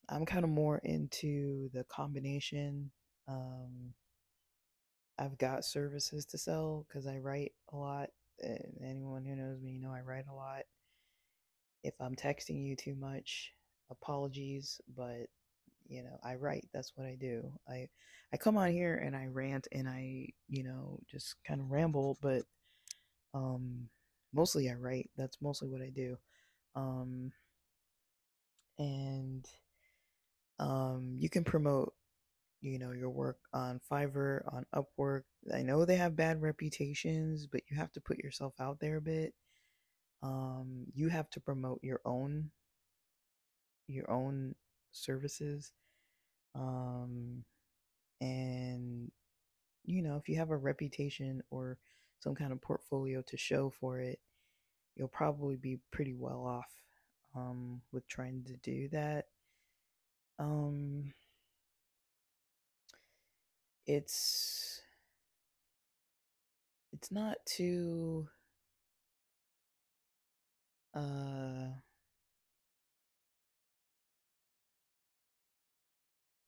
[0.08, 2.90] I'm kind of more into the combination.
[3.28, 3.94] Um,
[5.18, 8.10] I've got services to sell because I write a lot
[8.82, 10.62] anyone who knows me, you know I write a lot.
[11.82, 13.52] If I'm texting you too much,
[13.90, 15.26] apologies, but
[15.88, 16.66] you know, I write.
[16.72, 17.52] That's what I do.
[17.68, 17.88] I
[18.32, 22.18] I come on here and I rant and I, you know, just kind of ramble,
[22.20, 22.42] but
[23.34, 23.88] um
[24.32, 25.10] mostly I write.
[25.16, 26.16] That's mostly what I do.
[26.74, 27.32] Um
[28.78, 29.46] and
[30.58, 31.94] um you can promote
[32.60, 35.22] you know your work on Fiverr, on Upwork.
[35.54, 39.00] I know they have bad reputations, but you have to put yourself out there a
[39.00, 39.34] bit.
[40.22, 42.50] Um, you have to promote your own
[43.88, 44.54] your own
[44.92, 45.72] services.
[46.54, 47.44] Um,
[48.20, 49.10] and
[49.84, 51.78] you know, if you have a reputation or
[52.20, 54.18] some kind of portfolio to show for it,
[54.96, 56.72] you'll probably be pretty well off
[57.34, 59.26] um, with trying to do that.
[60.38, 61.12] Um,
[63.86, 64.82] it's
[66.92, 68.26] it's not too
[70.94, 71.68] uh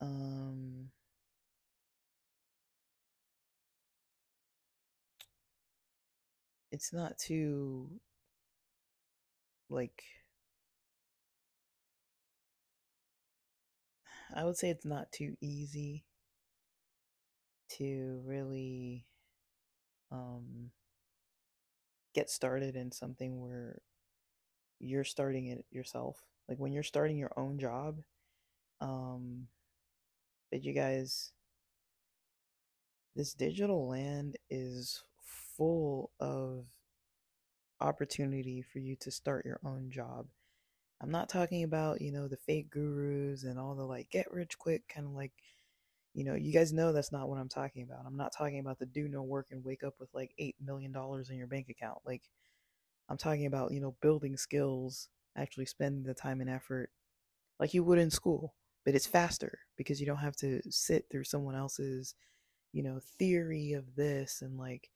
[0.00, 0.90] um
[6.70, 7.90] it's not too
[9.70, 10.02] like
[14.34, 16.06] I would say it's not too easy
[17.68, 19.06] to really
[20.10, 20.70] um,
[22.14, 23.80] get started in something where
[24.80, 26.22] you're starting it yourself.
[26.48, 27.98] Like when you're starting your own job,
[28.80, 29.48] um,
[30.50, 31.32] but you guys,
[33.14, 35.02] this digital land is
[35.56, 36.66] full of
[37.80, 40.26] opportunity for you to start your own job.
[41.00, 44.58] I'm not talking about, you know, the fake gurus and all the like get rich
[44.58, 45.32] quick kind of like
[46.14, 48.04] you know, you guys know that's not what I'm talking about.
[48.04, 50.92] I'm not talking about the do no work and wake up with like $8 million
[51.30, 51.98] in your bank account.
[52.04, 52.22] Like,
[53.08, 56.90] I'm talking about, you know, building skills, actually spending the time and effort
[57.60, 58.54] like you would in school,
[58.88, 62.14] but it's faster because you don't have to sit through someone else's,
[62.72, 64.88] you know, theory of this and like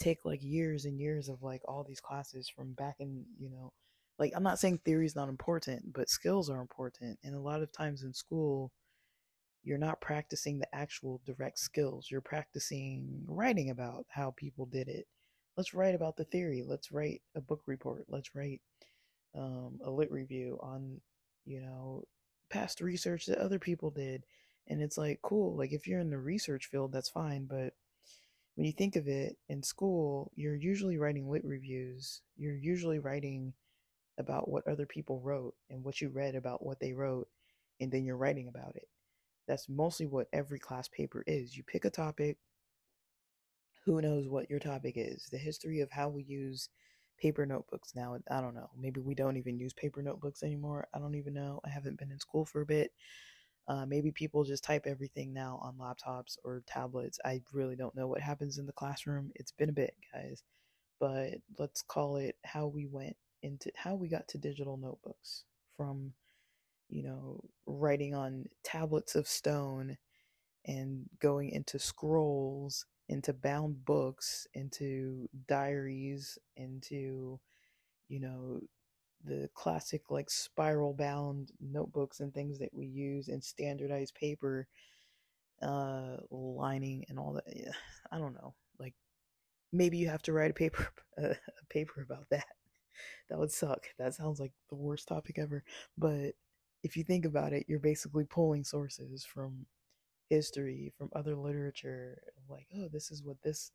[0.00, 3.72] take like years and years of like all these classes from back in, you know,
[4.18, 7.20] like I'm not saying theory is not important, but skills are important.
[7.22, 8.72] And a lot of times in school,
[9.62, 12.08] you're not practicing the actual direct skills.
[12.10, 15.06] You're practicing writing about how people did it.
[15.56, 16.64] Let's write about the theory.
[16.66, 18.06] Let's write a book report.
[18.08, 18.60] Let's write
[19.36, 21.00] um, a lit review on,
[21.46, 22.02] you know,
[22.50, 24.24] past research that other people did.
[24.68, 25.56] And it's like, cool.
[25.56, 27.46] Like, if you're in the research field, that's fine.
[27.46, 27.74] But
[28.54, 32.22] when you think of it in school, you're usually writing lit reviews.
[32.36, 33.52] You're usually writing
[34.18, 37.28] about what other people wrote and what you read about what they wrote.
[37.80, 38.88] And then you're writing about it
[39.50, 41.56] that's mostly what every class paper is.
[41.56, 42.38] You pick a topic,
[43.84, 46.68] who knows what your topic is, the history of how we use
[47.20, 48.18] paper notebooks now.
[48.30, 48.70] I don't know.
[48.78, 50.88] Maybe we don't even use paper notebooks anymore.
[50.94, 51.60] I don't even know.
[51.64, 52.92] I haven't been in school for a bit.
[53.68, 57.18] Uh, maybe people just type everything now on laptops or tablets.
[57.24, 59.30] I really don't know what happens in the classroom.
[59.36, 60.42] It's been a bit, guys.
[60.98, 65.44] But let's call it how we went into how we got to digital notebooks
[65.76, 66.12] from
[66.90, 69.96] you know, writing on tablets of stone
[70.66, 77.40] and going into scrolls, into bound books, into diaries, into,
[78.08, 78.60] you know,
[79.24, 84.66] the classic like spiral bound notebooks and things that we use and standardized paper
[85.62, 87.72] uh lining and all that yeah,
[88.12, 88.94] i don't know like
[89.72, 91.34] maybe you have to write a paper a
[91.68, 92.46] paper about that.
[93.28, 93.86] That would suck.
[93.98, 95.64] That sounds like the worst topic ever.
[95.96, 96.32] But
[96.82, 99.66] if you think about it, you're basically pulling sources from
[100.30, 103.72] history, from other literature, like, oh, this is what this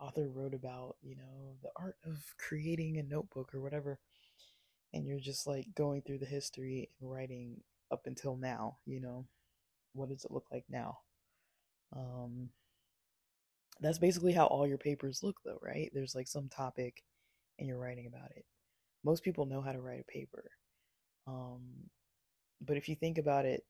[0.00, 3.98] author wrote about, you know, the art of creating a notebook or whatever.
[4.92, 9.26] And you're just like going through the history and writing up until now, you know,
[9.94, 10.98] what does it look like now?
[11.96, 12.50] Um,
[13.80, 15.90] that's basically how all your papers look, though, right?
[15.94, 17.02] There's like some topic
[17.58, 18.44] and you're writing about it.
[19.04, 20.50] Most people know how to write a paper.
[21.26, 21.62] Um,
[22.60, 23.64] but if you think about it,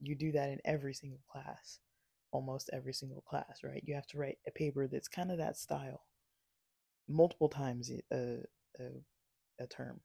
[0.00, 1.80] you do that in every single class,
[2.30, 3.82] almost every single class, right?
[3.86, 6.02] You have to write a paper that's kind of that style
[7.08, 8.42] multiple times a,
[8.78, 8.84] a,
[9.60, 10.00] a term.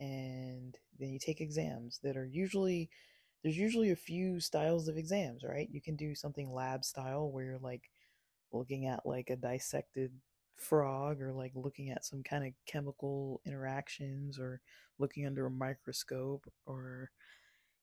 [0.00, 2.90] And then you take exams that are usually,
[3.42, 5.68] there's usually a few styles of exams, right?
[5.70, 7.90] You can do something lab style where you're like
[8.52, 10.12] looking at like a dissected
[10.56, 14.60] frog or like looking at some kind of chemical interactions or
[14.98, 17.10] looking under a microscope or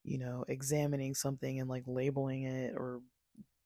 [0.03, 3.01] you know, examining something and like labeling it or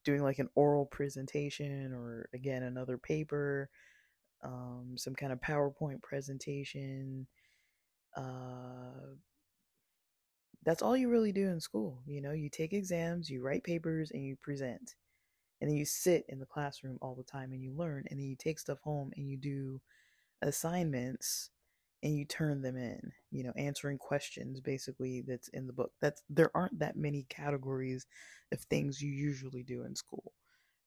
[0.03, 3.69] doing like an oral presentation or again another paper
[4.43, 7.27] um, some kind of PowerPoint presentation.
[8.15, 9.15] Uh,
[10.65, 12.01] that's all you really do in school.
[12.05, 14.95] You know, you take exams, you write papers, and you present.
[15.61, 18.03] And then you sit in the classroom all the time and you learn.
[18.09, 19.81] And then you take stuff home and you do
[20.41, 21.49] assignments
[22.01, 23.11] and you turn them in.
[23.33, 25.91] You know, answering questions basically that's in the book.
[26.01, 28.07] That's there aren't that many categories
[28.51, 30.33] of things you usually do in school.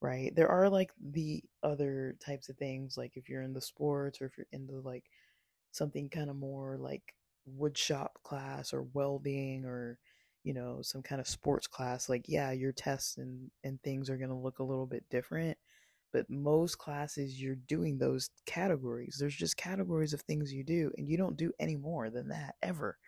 [0.02, 0.34] Right?
[0.34, 4.26] There are like the other types of things, like if you're in the sports or
[4.26, 5.04] if you're into like
[5.72, 7.14] something kind of more like
[7.58, 9.98] woodshop class or welding or
[10.42, 14.16] you know some kind of sports class like yeah your tests and and things are
[14.16, 15.56] going to look a little bit different
[16.12, 19.16] but most classes you're doing those categories.
[19.18, 22.54] There's just categories of things you do and you don't do any more than that
[22.62, 22.98] ever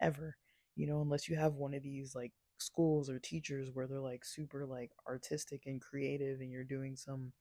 [0.00, 0.36] ever
[0.76, 4.24] you know unless you have one of these like schools or teachers where they're like
[4.24, 7.32] super like artistic and creative and you're doing some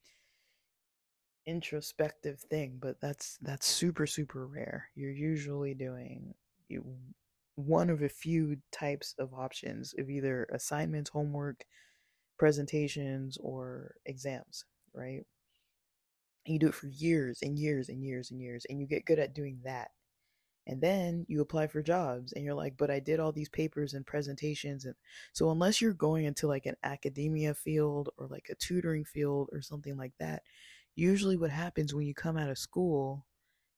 [1.45, 4.89] introspective thing but that's that's super super rare.
[4.95, 6.33] You're usually doing
[7.55, 11.65] one of a few types of options of either assignments, homework,
[12.39, 15.25] presentations, or exams, right?
[16.45, 19.05] And you do it for years and years and years and years, and you get
[19.05, 19.91] good at doing that.
[20.65, 23.93] And then you apply for jobs, and you're like, but I did all these papers
[23.93, 24.85] and presentations.
[24.85, 24.95] And
[25.33, 29.61] so, unless you're going into like an academia field or like a tutoring field or
[29.61, 30.43] something like that,
[30.95, 33.25] usually what happens when you come out of school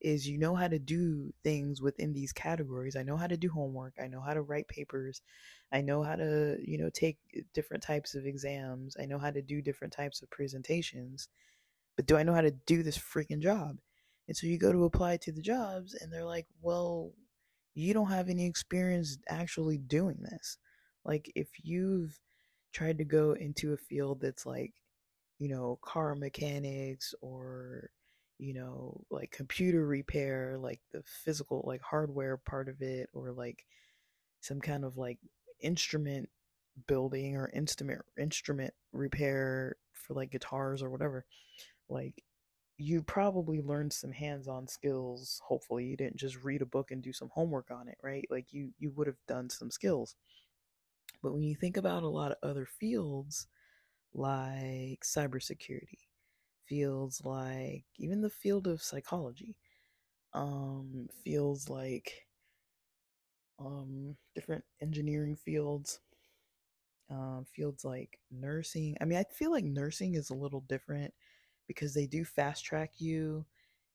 [0.02, 2.96] is you know how to do things within these categories.
[2.96, 3.96] I know how to do homework.
[4.02, 5.22] I know how to write papers.
[5.72, 8.96] I know how to, you know, take eh, different types of exams.
[9.00, 11.28] I know how to do different types of presentations.
[11.96, 13.78] But do I know how to do this freaking job?
[14.28, 17.14] And so you go to apply to the jobs and they're like, "Well,
[17.74, 20.58] you don't have any experience actually doing this."
[21.06, 22.20] Like if you've
[22.74, 24.74] tried to go into a field that's like,
[25.40, 27.90] you know, car mechanics or
[28.38, 33.66] you know, like computer repair, like the physical, like hardware part of it, or like
[34.42, 35.20] some kind of like
[35.62, 36.30] instrument
[36.88, 41.26] building or instrument instrument repair for like guitars or whatever.
[41.90, 42.24] Like
[42.78, 45.42] you probably learned some hands-on skills.
[45.46, 48.26] Hopefully, you didn't just read a book and do some homework on it, right?
[48.30, 50.16] Like you you would have done some skills.
[51.22, 53.48] But when you think about a lot of other fields
[54.14, 56.08] like cybersecurity,
[56.68, 59.56] fields like even the field of psychology
[60.34, 62.28] um feels like
[63.60, 66.00] um different engineering fields
[67.10, 68.96] um fields like nursing.
[69.00, 71.14] I mean i feel like nursing is a little different
[71.68, 73.46] because they do fast track you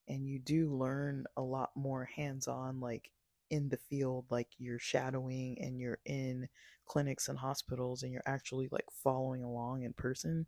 [0.09, 3.11] and you do learn a lot more hands on like
[3.51, 6.49] in the field like you're shadowing and you're in
[6.87, 10.47] clinics and hospitals and you're actually like following along in person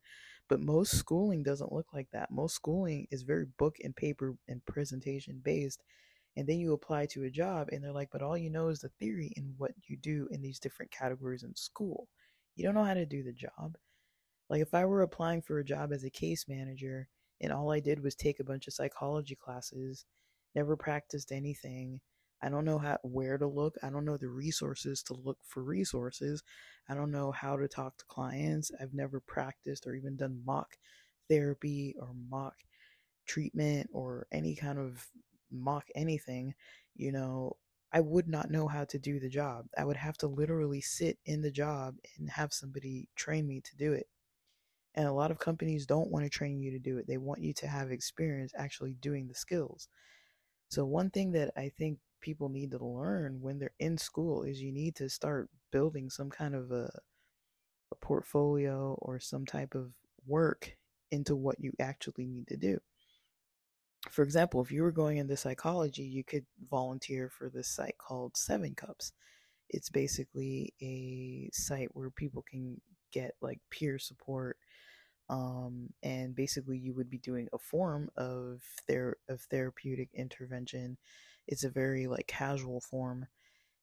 [0.48, 2.30] but most schooling doesn't look like that.
[2.30, 5.82] Most schooling is very book and paper and presentation based
[6.36, 8.80] and then you apply to a job and they're like but all you know is
[8.80, 12.08] the theory and what you do in these different categories in school.
[12.54, 13.76] You don't know how to do the job.
[14.50, 17.08] Like if i were applying for a job as a case manager
[17.40, 20.04] and all i did was take a bunch of psychology classes
[20.54, 22.00] never practiced anything
[22.42, 23.76] I don't know how where to look.
[23.82, 26.42] I don't know the resources to look for resources.
[26.88, 28.70] I don't know how to talk to clients.
[28.80, 30.76] I've never practiced or even done mock
[31.28, 32.54] therapy or mock
[33.26, 35.06] treatment or any kind of
[35.50, 36.54] mock anything,
[36.96, 37.56] you know,
[37.92, 39.66] I would not know how to do the job.
[39.76, 43.76] I would have to literally sit in the job and have somebody train me to
[43.76, 44.08] do it.
[44.94, 47.06] And a lot of companies don't want to train you to do it.
[47.06, 49.88] They want you to have experience actually doing the skills.
[50.68, 54.62] So, one thing that I think people need to learn when they're in school is
[54.62, 56.90] you need to start building some kind of a,
[57.90, 59.92] a portfolio or some type of
[60.26, 60.76] work
[61.10, 62.78] into what you actually need to do.
[64.10, 68.36] For example, if you were going into psychology, you could volunteer for this site called
[68.36, 69.12] Seven Cups.
[69.68, 72.80] It's basically a site where people can
[73.12, 74.56] get like peer support
[75.28, 80.98] um, and basically you would be doing a form of their of therapeutic intervention
[81.48, 83.26] it's a very like casual form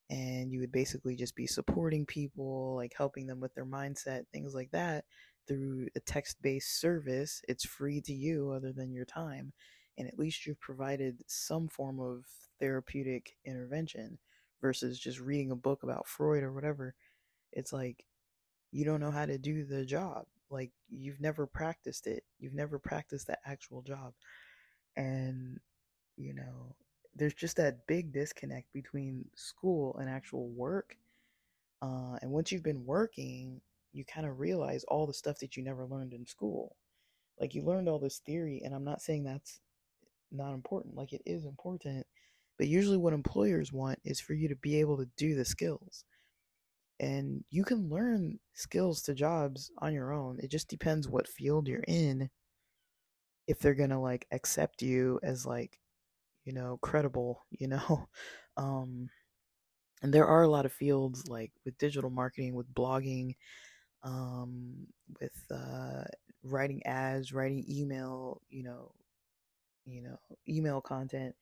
[0.10, 4.54] and you would basically just be supporting people like helping them with their mindset things
[4.54, 5.06] like that
[5.48, 7.42] through a text-based service.
[7.48, 9.54] It's free to you other than your time
[9.98, 12.26] and at least you've provided some form of
[12.60, 14.18] therapeutic intervention
[14.62, 16.96] versus just reading a book about freud or whatever.
[17.52, 18.06] It's like
[18.72, 20.26] you don't know how to do the job.
[20.50, 22.24] Like you've never practiced it.
[22.40, 24.14] You've never practiced that actual job.
[24.96, 25.60] And
[26.18, 26.76] you know
[27.16, 30.96] there's just that big disconnect between school and actual work.
[31.82, 33.62] Uh, and once you've been working,
[33.94, 36.76] you kind of realize all the stuff that you never learned in school.
[37.40, 39.60] Like you learned all this theory, and I'm not saying that's
[40.32, 40.96] not important.
[40.96, 42.06] Like it is important,
[42.58, 46.04] but usually what employers want is for you to be able to do the skills.
[47.00, 50.38] And you can learn skills to jobs on your own.
[50.44, 52.30] It just depends what field you're in
[53.48, 55.80] if they're going to like accept you as like,
[56.46, 58.10] you know, credible, you know.
[58.58, 59.10] Um
[60.02, 63.36] and there are a lot of fields like with digital marketing, with blogging,
[64.04, 64.88] um,
[65.20, 66.04] with uh,
[66.44, 68.92] writing ads, writing email, you know,
[69.86, 70.18] you know,
[70.48, 71.36] email content,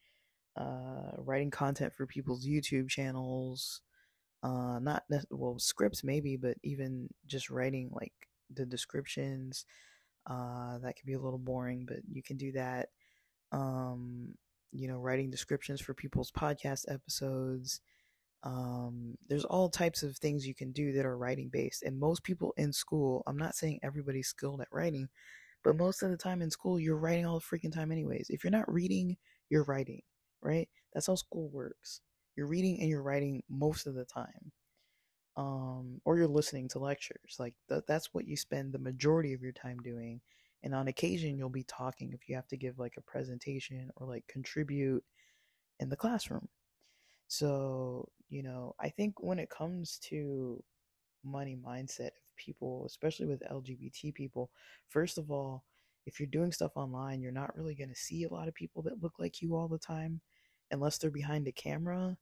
[0.57, 3.81] uh, writing content for people's YouTube channels.
[4.43, 8.13] Uh, not well scripts maybe, but even just writing like
[8.53, 9.65] the descriptions.
[10.27, 12.89] Uh, that can be a little boring, but you can do that.
[13.51, 14.35] Um,
[14.71, 17.81] you know, writing descriptions for people's podcast episodes.
[18.43, 21.83] Um, there's all types of things you can do that are writing based.
[21.83, 25.09] And most people in school, I'm not saying everybody's skilled at writing,
[25.63, 28.27] but most of the time in school, you're writing all the freaking time, anyways.
[28.29, 29.17] If you're not reading,
[29.49, 30.01] you're writing,
[30.41, 30.69] right?
[30.93, 32.01] That's how school works.
[32.35, 34.51] You're reading and you're writing most of the time.
[35.35, 37.35] Um, or you're listening to lectures.
[37.37, 40.21] Like, th- that's what you spend the majority of your time doing.
[40.63, 44.07] And on occasion, you'll be talking if you have to give like a presentation or
[44.07, 45.03] like contribute
[45.79, 46.47] in the classroom.
[47.27, 50.63] So, you know, I think when it comes to
[51.23, 54.49] money mindset of people, especially with LGBT people,
[54.87, 55.63] first of all,
[56.05, 58.81] if you're doing stuff online, you're not really going to see a lot of people
[58.83, 60.21] that look like you all the time
[60.71, 62.17] unless they're behind a camera.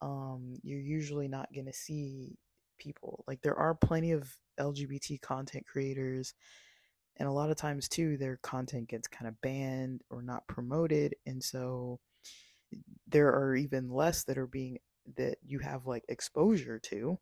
[0.00, 2.38] Um, you're usually not going to see
[2.78, 3.22] people.
[3.28, 6.34] Like there are plenty of LGBT content creators
[7.18, 11.14] and a lot of times too their content gets kind of banned or not promoted
[11.26, 11.98] and so
[13.06, 14.78] there are even less that are being
[15.16, 17.18] that you have like exposure to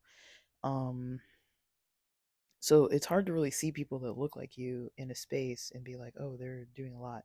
[0.62, 1.20] um
[2.60, 5.82] so it's hard to really see people that look like you in a space and
[5.82, 7.22] be like oh they're doing a lot.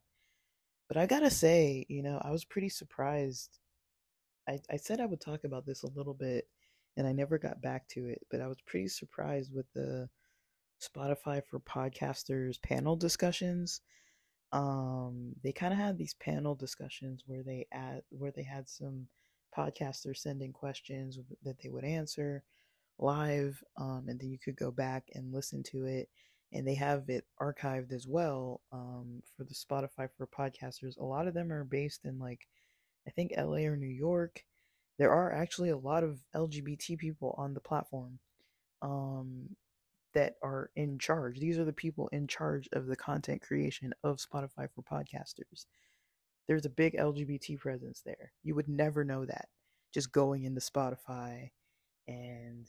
[0.88, 3.58] But i gotta say you know i was pretty surprised.
[4.48, 6.48] I, I said i would talk about this a little bit
[6.96, 10.08] and i never got back to it but i was pretty surprised with the
[10.80, 13.80] spotify for podcasters panel discussions.
[14.52, 19.08] Um they kind of had these panel discussions where they add where they had some
[19.56, 22.42] podcasters sending questions that they would answer
[22.98, 26.08] live um and then you could go back and listen to it
[26.52, 30.98] and they have it archived as well um for the Spotify for podcasters.
[30.98, 32.46] A lot of them are based in like
[33.06, 34.44] I think LA or New York.
[34.98, 38.18] There are actually a lot of LGBT people on the platform.
[38.82, 39.56] Um
[40.16, 41.38] that are in charge.
[41.38, 45.66] These are the people in charge of the content creation of Spotify for podcasters.
[46.48, 48.32] There's a big LGBT presence there.
[48.42, 49.48] You would never know that
[49.92, 51.50] just going into Spotify
[52.08, 52.66] and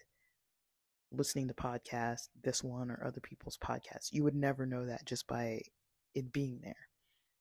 [1.14, 4.12] listening to podcasts, this one or other people's podcasts.
[4.12, 5.62] You would never know that just by
[6.16, 6.89] it being there.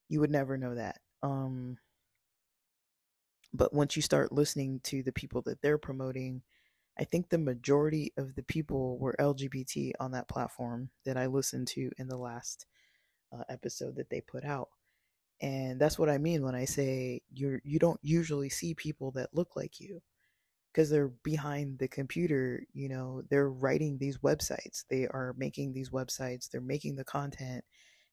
[0.09, 1.01] You would never know that.
[1.25, 1.79] Um
[3.53, 6.43] but once you start listening to the people that they're promoting,
[6.99, 11.69] I think the majority of the people were LGBT on that platform that I listened
[11.69, 12.67] to in the last
[13.33, 14.69] uh, episode that they put out.
[15.41, 19.35] And that's what I mean when I say you you don't usually see people that
[19.35, 20.01] look like you
[20.73, 24.85] because they're behind the computer, you know, they're writing these websites.
[24.91, 27.65] They are making these websites, they're making the content.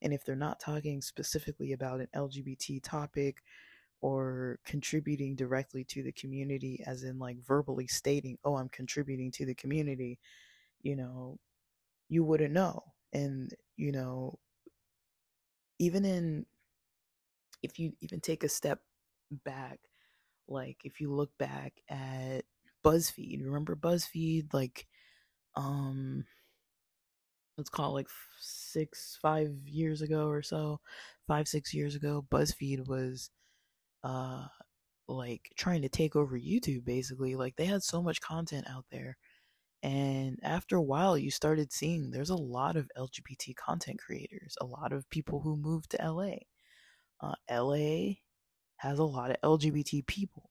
[0.02, 3.38] And if they're not talking specifically about an LGBT topic
[4.04, 9.46] or contributing directly to the community as in like verbally stating oh i'm contributing to
[9.46, 10.20] the community
[10.82, 11.40] you know
[12.10, 12.84] you wouldn't know
[13.14, 14.38] and you know
[15.80, 16.46] even in
[17.64, 18.80] if you even take a step
[19.46, 19.80] back
[20.50, 22.42] like if you look back at
[22.84, 24.86] buzzfeed remember buzzfeed like
[25.56, 26.26] um
[27.58, 30.82] let's call it like six five years ago or so
[31.26, 33.30] five six years ago buzzfeed was
[34.04, 34.48] uh
[35.08, 37.36] like trying to take over YouTube basically.
[37.36, 39.18] Like they had so much content out there.
[39.84, 44.66] And after a while, you started seeing there's a lot of LGBT content creators, a
[44.66, 46.36] lot of people who moved to LA.
[47.22, 48.14] Uh, LA
[48.78, 50.50] has a lot of LGBT people.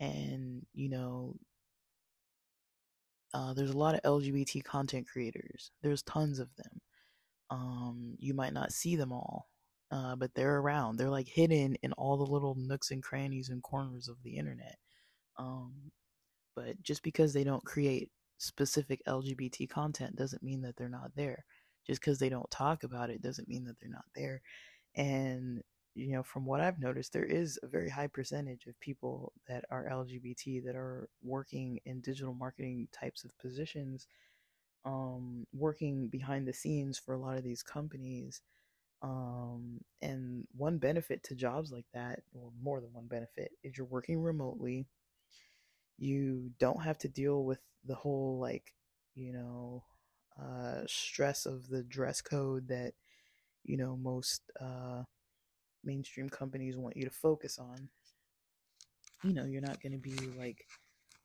[0.00, 1.36] And, you know,
[3.34, 5.70] uh, there's a lot of LGBT content creators.
[5.82, 6.80] There's tons of them.
[7.50, 9.48] Um, you might not see them all,
[9.90, 10.96] uh, but they're around.
[10.96, 14.76] They're like hidden in all the little nooks and crannies and corners of the internet.
[15.38, 15.90] Um,
[16.54, 21.44] but just because they don't create specific LGBT content doesn't mean that they're not there.
[21.86, 24.42] Just because they don't talk about it doesn't mean that they're not there.
[24.96, 25.62] And
[25.94, 29.64] you know, from what I've noticed, there is a very high percentage of people that
[29.70, 34.06] are LGBT that are working in digital marketing types of positions,
[34.84, 38.42] um, working behind the scenes for a lot of these companies
[39.02, 43.86] Um, and one benefit to jobs like that, or more than one benefit, is you're
[43.86, 44.86] working remotely.
[45.98, 48.74] You don't have to deal with the whole, like,
[49.14, 49.84] you know,
[50.40, 52.92] uh, stress of the dress code that,
[53.64, 55.02] you know, most uh,
[55.84, 57.88] mainstream companies want you to focus on.
[59.22, 60.66] You know, you're not going to be like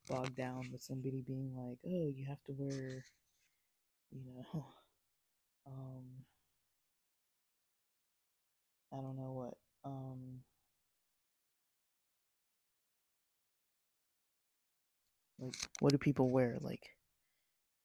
[0.08, 3.04] bogged down with somebody being like, oh, you have to wear,
[4.12, 4.66] you know,
[5.68, 6.04] um,
[8.94, 10.42] I don't know what, um,
[15.40, 16.58] like, what do people wear?
[16.62, 16.90] Like,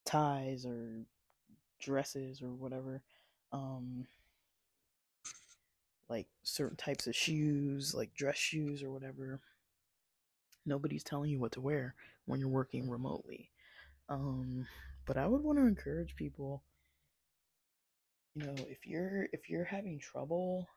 [0.05, 1.05] ties or
[1.81, 3.03] dresses or whatever.
[3.53, 4.07] Um,
[6.09, 9.41] like certain types of shoes, like dress shoes or whatever.
[10.65, 11.95] Nobody's telling you what to wear
[12.27, 13.51] when you're working remotely.
[14.09, 14.67] Um,
[15.05, 16.63] but I would want to encourage people
[18.35, 20.69] you know, if you're if you're having trouble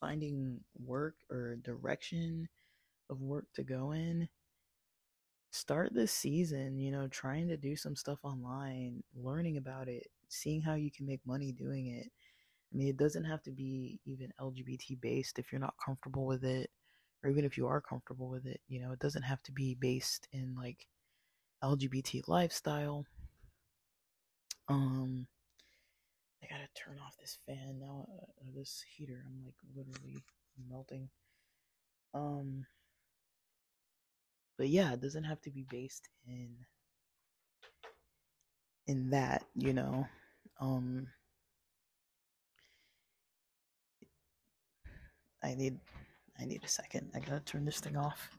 [0.00, 2.48] finding work or direction
[3.10, 4.28] of work to go in,
[5.50, 10.60] start this season, you know, trying to do some stuff online, learning about it, seeing
[10.60, 12.10] how you can make money doing it.
[12.72, 16.44] I mean, it doesn't have to be even LGBT based if you're not comfortable with
[16.44, 16.70] it,
[17.22, 19.74] or even if you are comfortable with it, you know, it doesn't have to be
[19.74, 20.86] based in like
[21.64, 23.06] LGBT lifestyle.
[24.68, 25.26] Um,
[26.42, 29.24] I gotta turn off this fan now, uh, this heater.
[29.26, 30.22] I'm like literally
[30.68, 31.08] melting.
[32.14, 32.66] Um,
[34.56, 36.56] but yeah, it doesn't have to be based in
[38.86, 40.06] in that, you know.
[40.60, 41.08] Um,
[45.42, 45.78] I need
[46.40, 47.10] I need a second.
[47.14, 48.30] I gotta turn this thing off.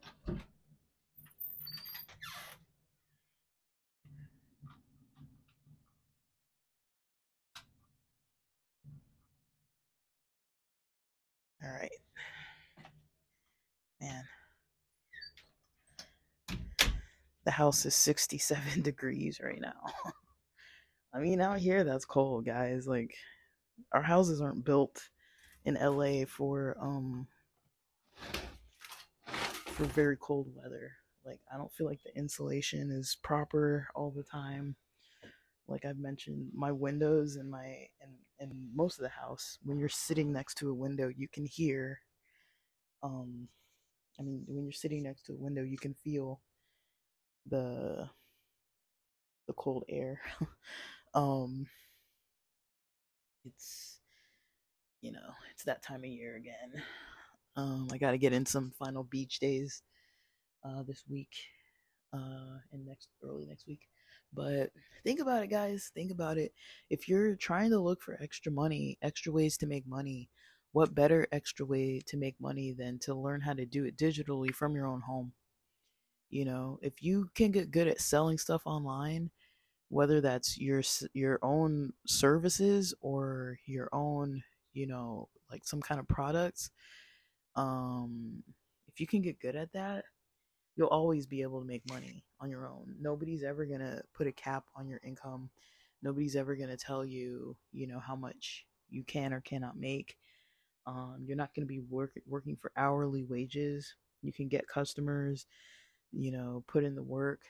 [11.64, 11.92] All right.
[14.02, 14.24] Man.
[17.46, 19.74] The house is 67 degrees right now.
[21.14, 22.88] I mean, out here that's cold, guys.
[22.88, 23.16] Like
[23.92, 25.10] our houses aren't built
[25.66, 27.28] in LA for um
[29.66, 30.92] for very cold weather.
[31.26, 34.76] Like I don't feel like the insulation is proper all the time.
[35.70, 39.90] Like I've mentioned, my windows and my and and most of the house, when you're
[39.90, 42.02] sitting next to a window, you can hear
[43.04, 43.48] um
[44.20, 46.42] I mean, when you're sitting next to a window, you can feel
[47.46, 48.10] the
[49.48, 50.22] the cold air.
[51.14, 51.68] um
[53.46, 54.00] it's
[55.02, 56.84] you know, it's that time of year again.
[57.56, 59.82] Um I got to get in some final beach days
[60.66, 61.32] uh this week
[62.14, 63.82] uh and next early next week.
[64.34, 64.72] But
[65.04, 66.54] think about it guys, think about it.
[66.90, 70.30] If you're trying to look for extra money, extra ways to make money,
[70.72, 74.54] what better extra way to make money than to learn how to do it digitally
[74.54, 75.34] from your own home?
[76.30, 79.32] You know, if you can get good at selling stuff online,
[79.90, 86.08] whether that's your your own services or your own, you know, like some kind of
[86.08, 86.70] products,
[87.56, 88.44] um
[88.88, 90.06] if you can get good at that,
[90.80, 92.96] you'll always be able to make money on your own.
[93.02, 95.50] Nobody's ever going to put a cap on your income.
[96.02, 100.16] Nobody's ever going to tell you, you know, how much you can or cannot make.
[100.88, 103.94] Um, you're not going to be work, working for hourly wages.
[104.22, 105.48] You can get customers,
[106.14, 107.42] you know, put in the work.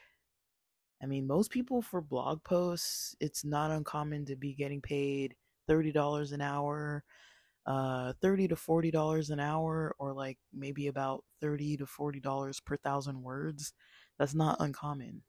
[1.00, 5.36] I mean, most people for blog posts, it's not uncommon to be getting paid
[5.68, 7.04] $30 an hour,
[7.66, 12.60] uh 30 to 40 dollars an hour or like maybe about 30 to 40 dollars
[12.60, 13.72] per thousand words
[14.18, 15.22] that's not uncommon.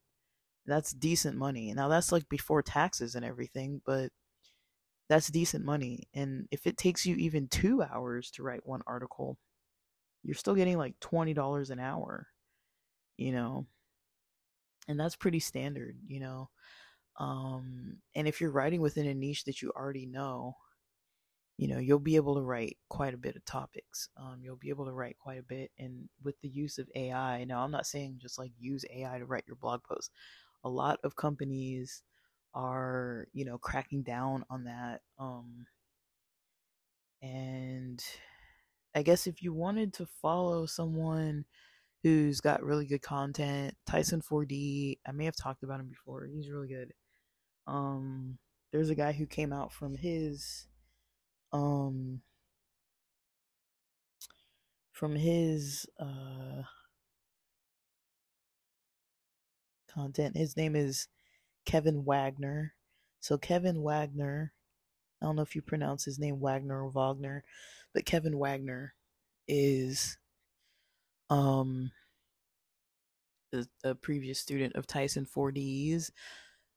[0.67, 1.73] That's decent money.
[1.73, 4.11] Now that's like before taxes and everything but
[5.09, 9.38] that's decent money and if it takes you even two hours to write one article
[10.23, 12.27] you're still getting like $20 an hour
[13.17, 13.67] you know?
[14.88, 16.49] And that's pretty standard you know?
[17.19, 20.55] Um and if you're writing within a niche that you already know
[21.62, 24.70] you know you'll be able to write quite a bit of topics um, you'll be
[24.70, 27.86] able to write quite a bit and with the use of ai now i'm not
[27.86, 30.09] saying just like use ai to write your blog posts
[30.64, 32.01] a lot of companies
[32.55, 35.68] are you know cracking down on that um
[37.22, 38.03] and
[38.95, 41.45] i guess if you wanted to follow someone
[42.01, 46.49] who's got really good content tyson 4d i may have talked about him before he's
[46.49, 46.91] really good
[47.68, 48.39] um
[48.72, 50.66] there's a guy who came out from his
[51.54, 52.22] um
[54.91, 56.64] from his uh
[59.93, 61.08] content his name is
[61.66, 62.74] Kevin Wagner
[63.20, 64.54] so Kevin Wagner
[65.22, 67.43] I don't know if you pronounce his name Wagner or Wagner,
[67.93, 68.95] but Kevin Wagner
[69.47, 70.18] is
[71.30, 71.91] um
[73.54, 76.12] a, a previous student of Tyson 4D's.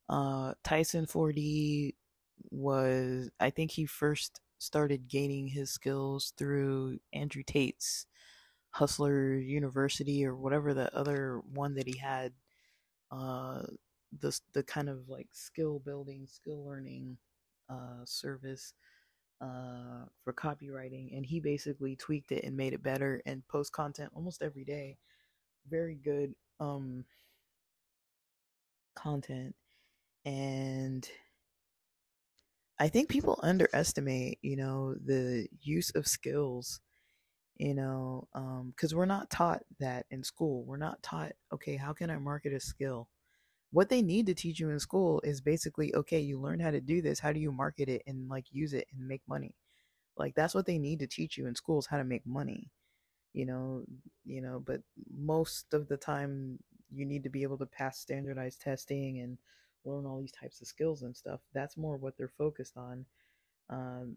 [0.09, 1.95] Uh, Tyson 4D
[2.51, 8.07] was, I think he first started gaining his skills through Andrew Tate's
[8.71, 12.33] Hustler University or whatever the other one that he had.
[13.11, 13.63] Uh,
[14.21, 17.17] the the kind of like skill building, skill learning
[17.71, 18.75] uh, service
[19.41, 24.11] uh, for copywriting, and he basically tweaked it and made it better and post content
[24.15, 24.97] almost every day.
[25.69, 27.05] Very good um,
[28.95, 29.55] content,
[30.25, 31.09] and
[32.79, 36.81] I think people underestimate, you know, the use of skills.
[37.57, 38.27] You know,
[38.75, 40.65] because um, we're not taught that in school.
[40.65, 43.09] We're not taught, okay, how can I market a skill?
[43.75, 46.81] what they need to teach you in school is basically okay you learn how to
[46.81, 49.53] do this how do you market it and like use it and make money
[50.17, 52.71] like that's what they need to teach you in schools how to make money
[53.33, 53.83] you know
[54.25, 54.81] you know but
[55.13, 56.57] most of the time
[56.93, 59.39] you need to be able to pass standardized testing and
[59.87, 63.07] learn all these types of skills and stuff that's more what they're focused on.
[63.71, 64.17] Um,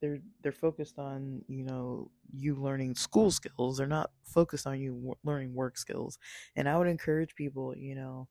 [0.00, 3.78] they're they're focused on you know you learning school skills.
[3.78, 6.18] They're not focused on you w- learning work skills.
[6.54, 8.28] And i would encourage people you know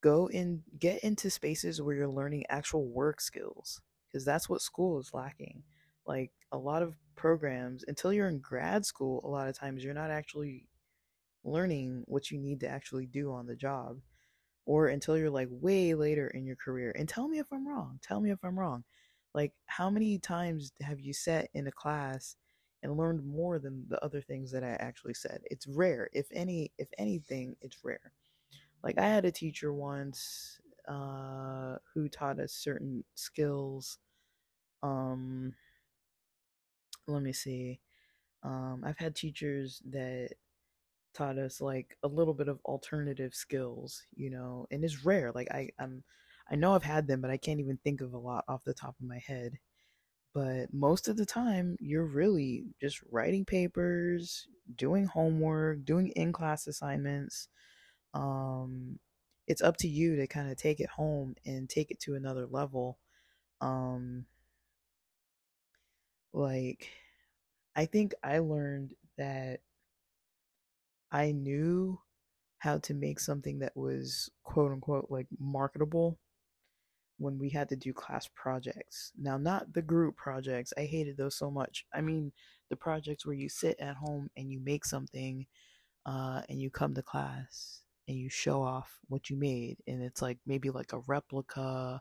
[0.00, 4.98] go and get into spaces where you're learning actual work skills because that's what school
[4.98, 5.62] is lacking.
[6.06, 9.94] Like a lot of programs, until you're in grad school, a lot of times you're
[9.94, 10.66] not actually
[11.44, 13.98] learning what you need to actually do on the job
[14.68, 16.92] or until you're like way later in your career.
[16.96, 17.98] And tell me if I'm wrong.
[18.02, 18.84] Tell me if I'm wrong.
[19.34, 22.36] Like how many times have you sat in a class
[22.82, 25.40] and learned more than the other things that I actually said?
[25.50, 26.10] It's rare.
[26.12, 28.12] If any if anything, it's rare
[28.82, 33.98] like I had a teacher once uh, who taught us certain skills.
[34.82, 35.54] Um,
[37.06, 37.80] let me see.
[38.42, 40.30] Um, I've had teachers that
[41.18, 45.32] taught us like a little bit of alternative skills, you know, and it's rare.
[45.32, 46.04] Like I, I'm,
[46.50, 48.74] I know I've had them, but I can't even think of a lot off the
[48.74, 49.58] top of my head.
[50.34, 56.66] But most of the time, you're really just writing papers, doing homework, doing in class
[56.66, 57.48] assignments,
[58.14, 58.98] um
[59.46, 62.46] it's up to you to kind of take it home and take it to another
[62.46, 62.98] level
[63.60, 64.26] um
[66.32, 66.90] like
[67.76, 69.60] i think i learned that
[71.12, 71.98] i knew
[72.58, 76.18] how to make something that was quote unquote like marketable
[77.18, 79.12] when we had to do class projects.
[79.20, 80.72] Now, not the group projects.
[80.78, 81.84] I hated those so much.
[81.92, 82.32] I mean,
[82.70, 85.46] the projects where you sit at home and you make something
[86.06, 90.22] uh, and you come to class and you show off what you made and it's
[90.22, 92.00] like maybe like a replica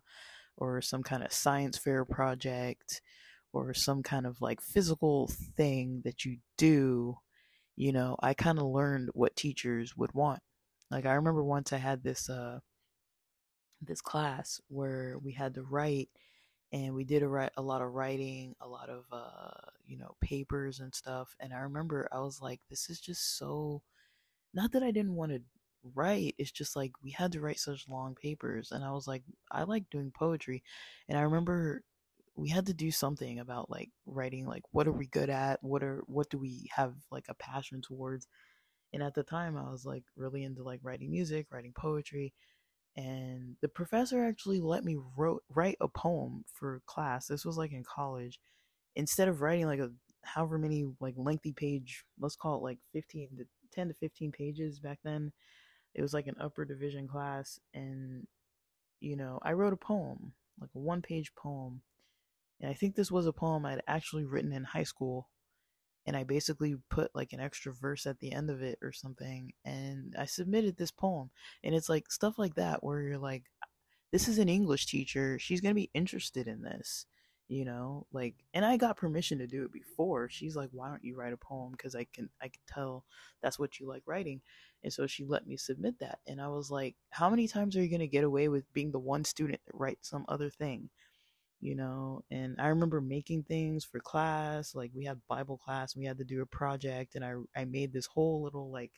[0.55, 3.01] or some kind of science fair project
[3.51, 5.28] or some kind of like physical
[5.58, 7.18] thing that you do
[7.78, 10.41] you know i kind of learned what teachers would want.
[10.91, 12.59] Like i remember once i had this uh
[13.82, 16.09] this class where we had to write
[16.73, 19.51] and we did a, write, a lot of writing a lot of uh
[19.86, 23.82] you know papers and stuff and i remember i was like this is just so
[24.53, 25.41] not that i didn't want to
[25.95, 29.23] write it's just like we had to write such long papers and i was like
[29.51, 30.63] i like doing poetry
[31.07, 31.84] and i remember
[32.38, 35.59] we had to do something about like writing like what are we good at?
[35.63, 38.27] What are what do we have like a passion towards?
[38.93, 42.33] And at the time i was like really into like writing music writing poetry
[42.95, 47.27] and the professor actually let me wrote write a poem for class.
[47.27, 48.39] This was like in college.
[48.95, 49.91] Instead of writing like a
[50.23, 54.79] however many like lengthy page let's call it like 15 to 10 to 15 pages
[54.79, 55.31] back then
[55.95, 58.27] it was like an upper division class and
[58.99, 61.81] you know i wrote a poem like a one page poem
[62.62, 65.30] and i think this was a poem i'd actually written in high school
[66.08, 69.51] and i basically put like an extra verse at the end of it or something
[69.66, 71.30] and i submitted this poem.
[71.64, 73.43] And it's like stuff like that where you're like
[74.12, 75.38] this is an english teacher.
[75.38, 77.05] She's going to be interested in this
[77.49, 78.05] you know?
[78.12, 80.30] Like and i got permission to do it before.
[80.30, 81.72] She's like why don't you write a poem?
[81.74, 83.03] Because i can i can tell
[83.41, 84.41] that's what you like writing.
[84.84, 87.84] And so she let me submit that and i was like how many times are
[87.84, 90.89] you going to get away with being the one student that writes some other thing
[91.60, 96.01] you know and i remember making things for class like we had bible class and
[96.01, 98.91] we had to do a project and i i made this whole little like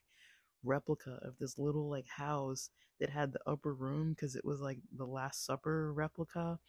[0.64, 4.80] replica of this little like house that had the upper room because it was like
[4.97, 6.60] the last supper replica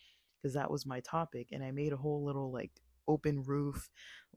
[0.40, 2.70] because that was my topic and i made a whole little like
[3.08, 3.90] open roof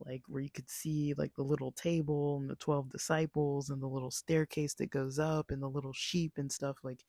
[0.04, 3.86] like where you could see like the little table and the 12 disciples and the
[3.86, 7.04] little staircase that goes up and the little sheep and stuff like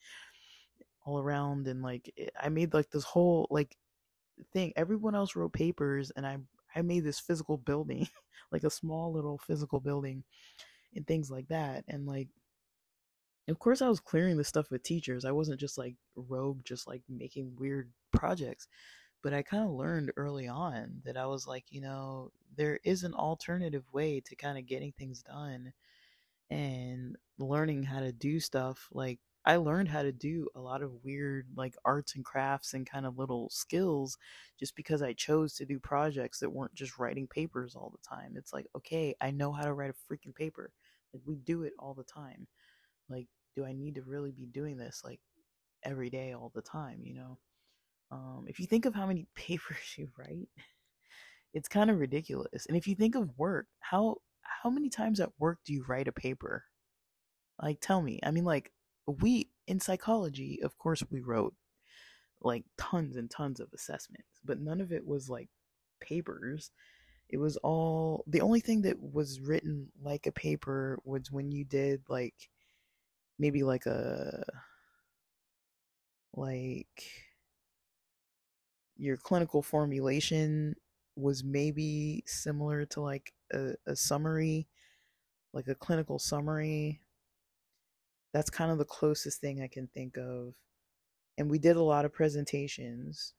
[1.05, 3.75] all around and like eh, i made like this whole like
[4.53, 4.73] thing.
[4.75, 6.37] Everyone else wrote papers, and I
[6.75, 8.07] I made this physical building,
[8.51, 10.23] like a small little physical building,
[10.95, 11.85] and things like that.
[11.87, 12.27] And like,
[13.47, 15.25] of course, I was clearing the stuff with teachers.
[15.25, 18.67] I wasn't just like rogue, just like making weird projects.
[19.23, 23.03] But I kind of learned early on that I was like, you know, there is
[23.03, 25.73] an alternative way to kind of getting things done
[26.49, 31.03] and learning how to do stuff like I learned how to do a lot of
[31.03, 34.17] weird like arts and crafts and kind of little skills
[34.59, 38.33] just because I chose to do projects that weren't just writing papers all the time.
[38.35, 40.71] It's like, okay, I know how to write a freaking paper.
[41.13, 42.47] Like we do it all the time.
[43.09, 45.19] Like do I need to really be doing this like
[45.83, 47.37] every day all the time, you know?
[48.11, 50.49] Um if you think of how many papers you write,
[51.53, 52.65] it's kind of ridiculous.
[52.67, 56.07] And if you think of work, how how many times at work do you write
[56.07, 56.63] a paper?
[57.61, 58.19] Like, tell me.
[58.23, 58.71] I mean, like,
[59.07, 61.53] we in psychology, of course, we wrote
[62.41, 65.49] like tons and tons of assessments, but none of it was like
[65.99, 66.71] papers.
[67.29, 71.65] It was all the only thing that was written like a paper was when you
[71.65, 72.35] did like
[73.39, 74.43] maybe like a
[76.35, 77.03] like
[78.97, 80.75] your clinical formulation
[81.15, 84.67] was maybe similar to like a, a summary,
[85.53, 86.99] like a clinical summary.
[88.35, 90.55] That's kind of the closest thing I can think of.
[91.37, 93.33] And we did a lot of presentations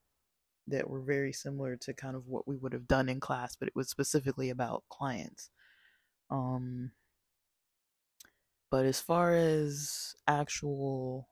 [0.65, 3.67] that were very similar to kind of what we would have done in class, but
[3.67, 5.51] it was specifically about clients.
[6.31, 6.93] Um,
[8.71, 11.29] but as far as actual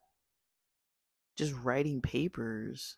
[1.35, 2.97] just writing papers,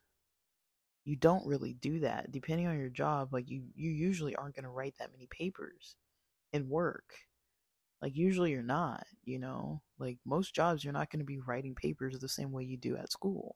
[1.05, 2.30] you don't really do that.
[2.30, 5.95] Depending on your job, like you you usually aren't going to write that many papers
[6.51, 7.13] in work.
[8.01, 9.81] Like usually you're not, you know.
[9.99, 12.97] Like most jobs you're not going to be writing papers the same way you do
[12.97, 13.55] at school.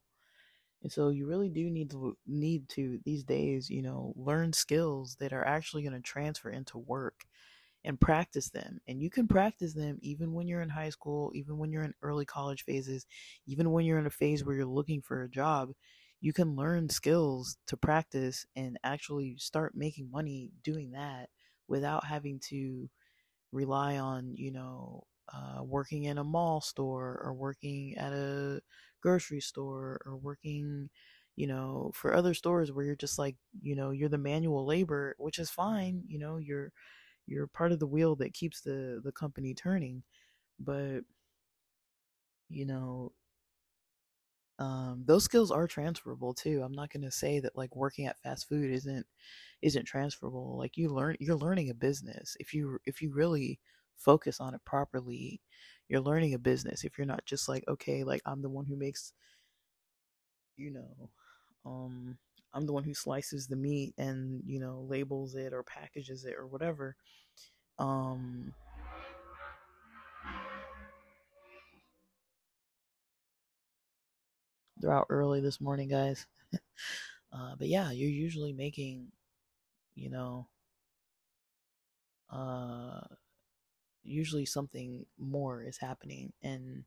[0.82, 5.16] And so you really do need to need to these days, you know, learn skills
[5.20, 7.24] that are actually going to transfer into work
[7.84, 8.80] and practice them.
[8.88, 11.94] And you can practice them even when you're in high school, even when you're in
[12.02, 13.06] early college phases,
[13.46, 15.70] even when you're in a phase where you're looking for a job
[16.22, 21.28] you can learn skills to practice and actually start making money doing that
[21.66, 22.88] without having to
[23.52, 28.60] rely on, you know, uh, working in a mall store or working at a
[29.02, 30.90] grocery store or working,
[31.36, 35.14] you know, for other stores where you're just like, you know, you're the manual labor,
[35.18, 36.72] which is fine, you know, you're
[37.26, 40.02] you're part of the wheel that keeps the the company turning,
[40.60, 41.02] but
[42.48, 43.12] you know,
[44.62, 46.62] um, those skills are transferable too.
[46.62, 49.06] I'm not going to say that like working at fast food isn't
[49.60, 50.56] isn't transferable.
[50.56, 52.36] Like you learn you're learning a business.
[52.38, 53.58] If you if you really
[53.96, 55.40] focus on it properly,
[55.88, 56.84] you're learning a business.
[56.84, 59.12] If you're not just like okay, like I'm the one who makes
[60.56, 61.10] you know,
[61.66, 62.18] um
[62.54, 66.34] I'm the one who slices the meat and, you know, labels it or packages it
[66.38, 66.96] or whatever.
[67.78, 68.54] Um
[74.82, 76.26] they're out early this morning, guys.
[77.32, 79.08] uh, but yeah, you're usually making,
[79.94, 80.48] you know,
[82.30, 83.00] uh,
[84.02, 86.84] usually something more is happening, and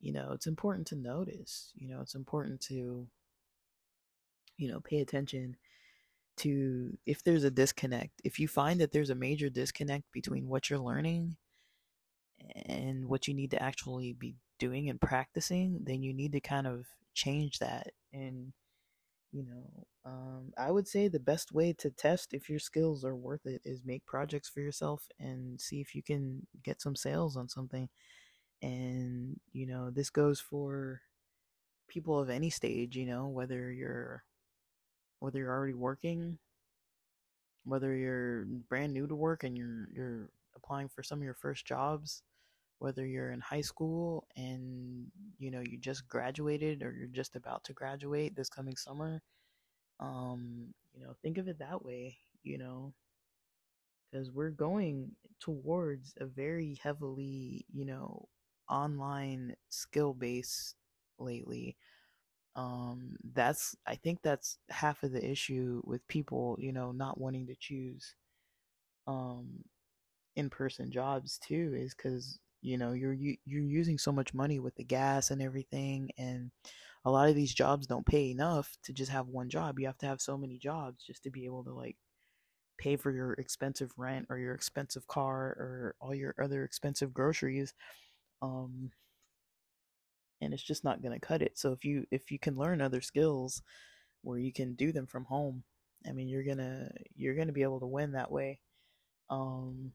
[0.00, 1.72] you know, it's important to notice.
[1.74, 3.08] You know, it's important to,
[4.58, 5.56] you know, pay attention
[6.36, 8.20] to if there's a disconnect.
[8.22, 11.36] If you find that there's a major disconnect between what you're learning
[12.66, 14.34] and what you need to actually be
[14.64, 17.88] doing and practicing, then you need to kind of change that.
[18.12, 18.52] And,
[19.32, 23.16] you know, um, I would say the best way to test if your skills are
[23.16, 27.36] worth it is make projects for yourself and see if you can get some sales
[27.36, 27.88] on something.
[28.62, 31.00] And, you know, this goes for
[31.88, 34.24] people of any stage, you know, whether you're
[35.20, 36.38] whether you're already working,
[37.64, 41.66] whether you're brand new to work and you're you're applying for some of your first
[41.66, 42.22] jobs,
[42.78, 45.06] whether you're in high school and
[45.38, 49.22] you know you just graduated or you're just about to graduate this coming summer
[50.00, 52.92] um you know think of it that way you know?
[54.10, 58.28] Because we're going towards a very heavily you know
[58.68, 60.74] online skill base
[61.18, 61.76] lately.
[62.56, 67.46] Um that's i think that's half of the issue with people you know not wanting
[67.48, 68.14] to choose
[69.06, 69.64] um
[70.36, 74.84] in-person jobs too is because you know you're you're using so much money with the
[74.84, 76.50] gas and everything and
[77.04, 79.98] a lot of these jobs don't pay enough to just have one job you have
[79.98, 81.96] to have so many jobs just to be able to like
[82.78, 87.74] pay for your expensive rent or your expensive car or all your other expensive groceries
[88.42, 88.90] um
[90.40, 92.80] and it's just not going to cut it so if you if you can learn
[92.80, 93.62] other skills
[94.24, 95.62] where you can do them from home.
[96.08, 98.58] I mean, you're gonna you're gonna be able to win that way.
[99.30, 99.92] Um,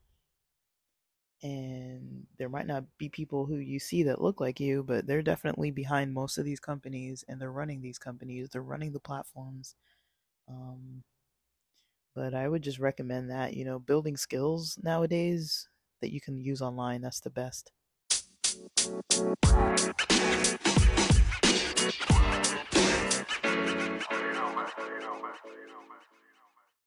[1.41, 5.21] and there might not be people who you see that look like you, but they're
[5.21, 8.49] definitely behind most of these companies, and they're running these companies.
[8.49, 9.75] They're running the platforms.
[10.47, 11.03] Um,
[12.15, 15.69] but I would just recommend that you know building skills nowadays
[16.01, 17.01] that you can use online.
[17.01, 17.71] That's the best.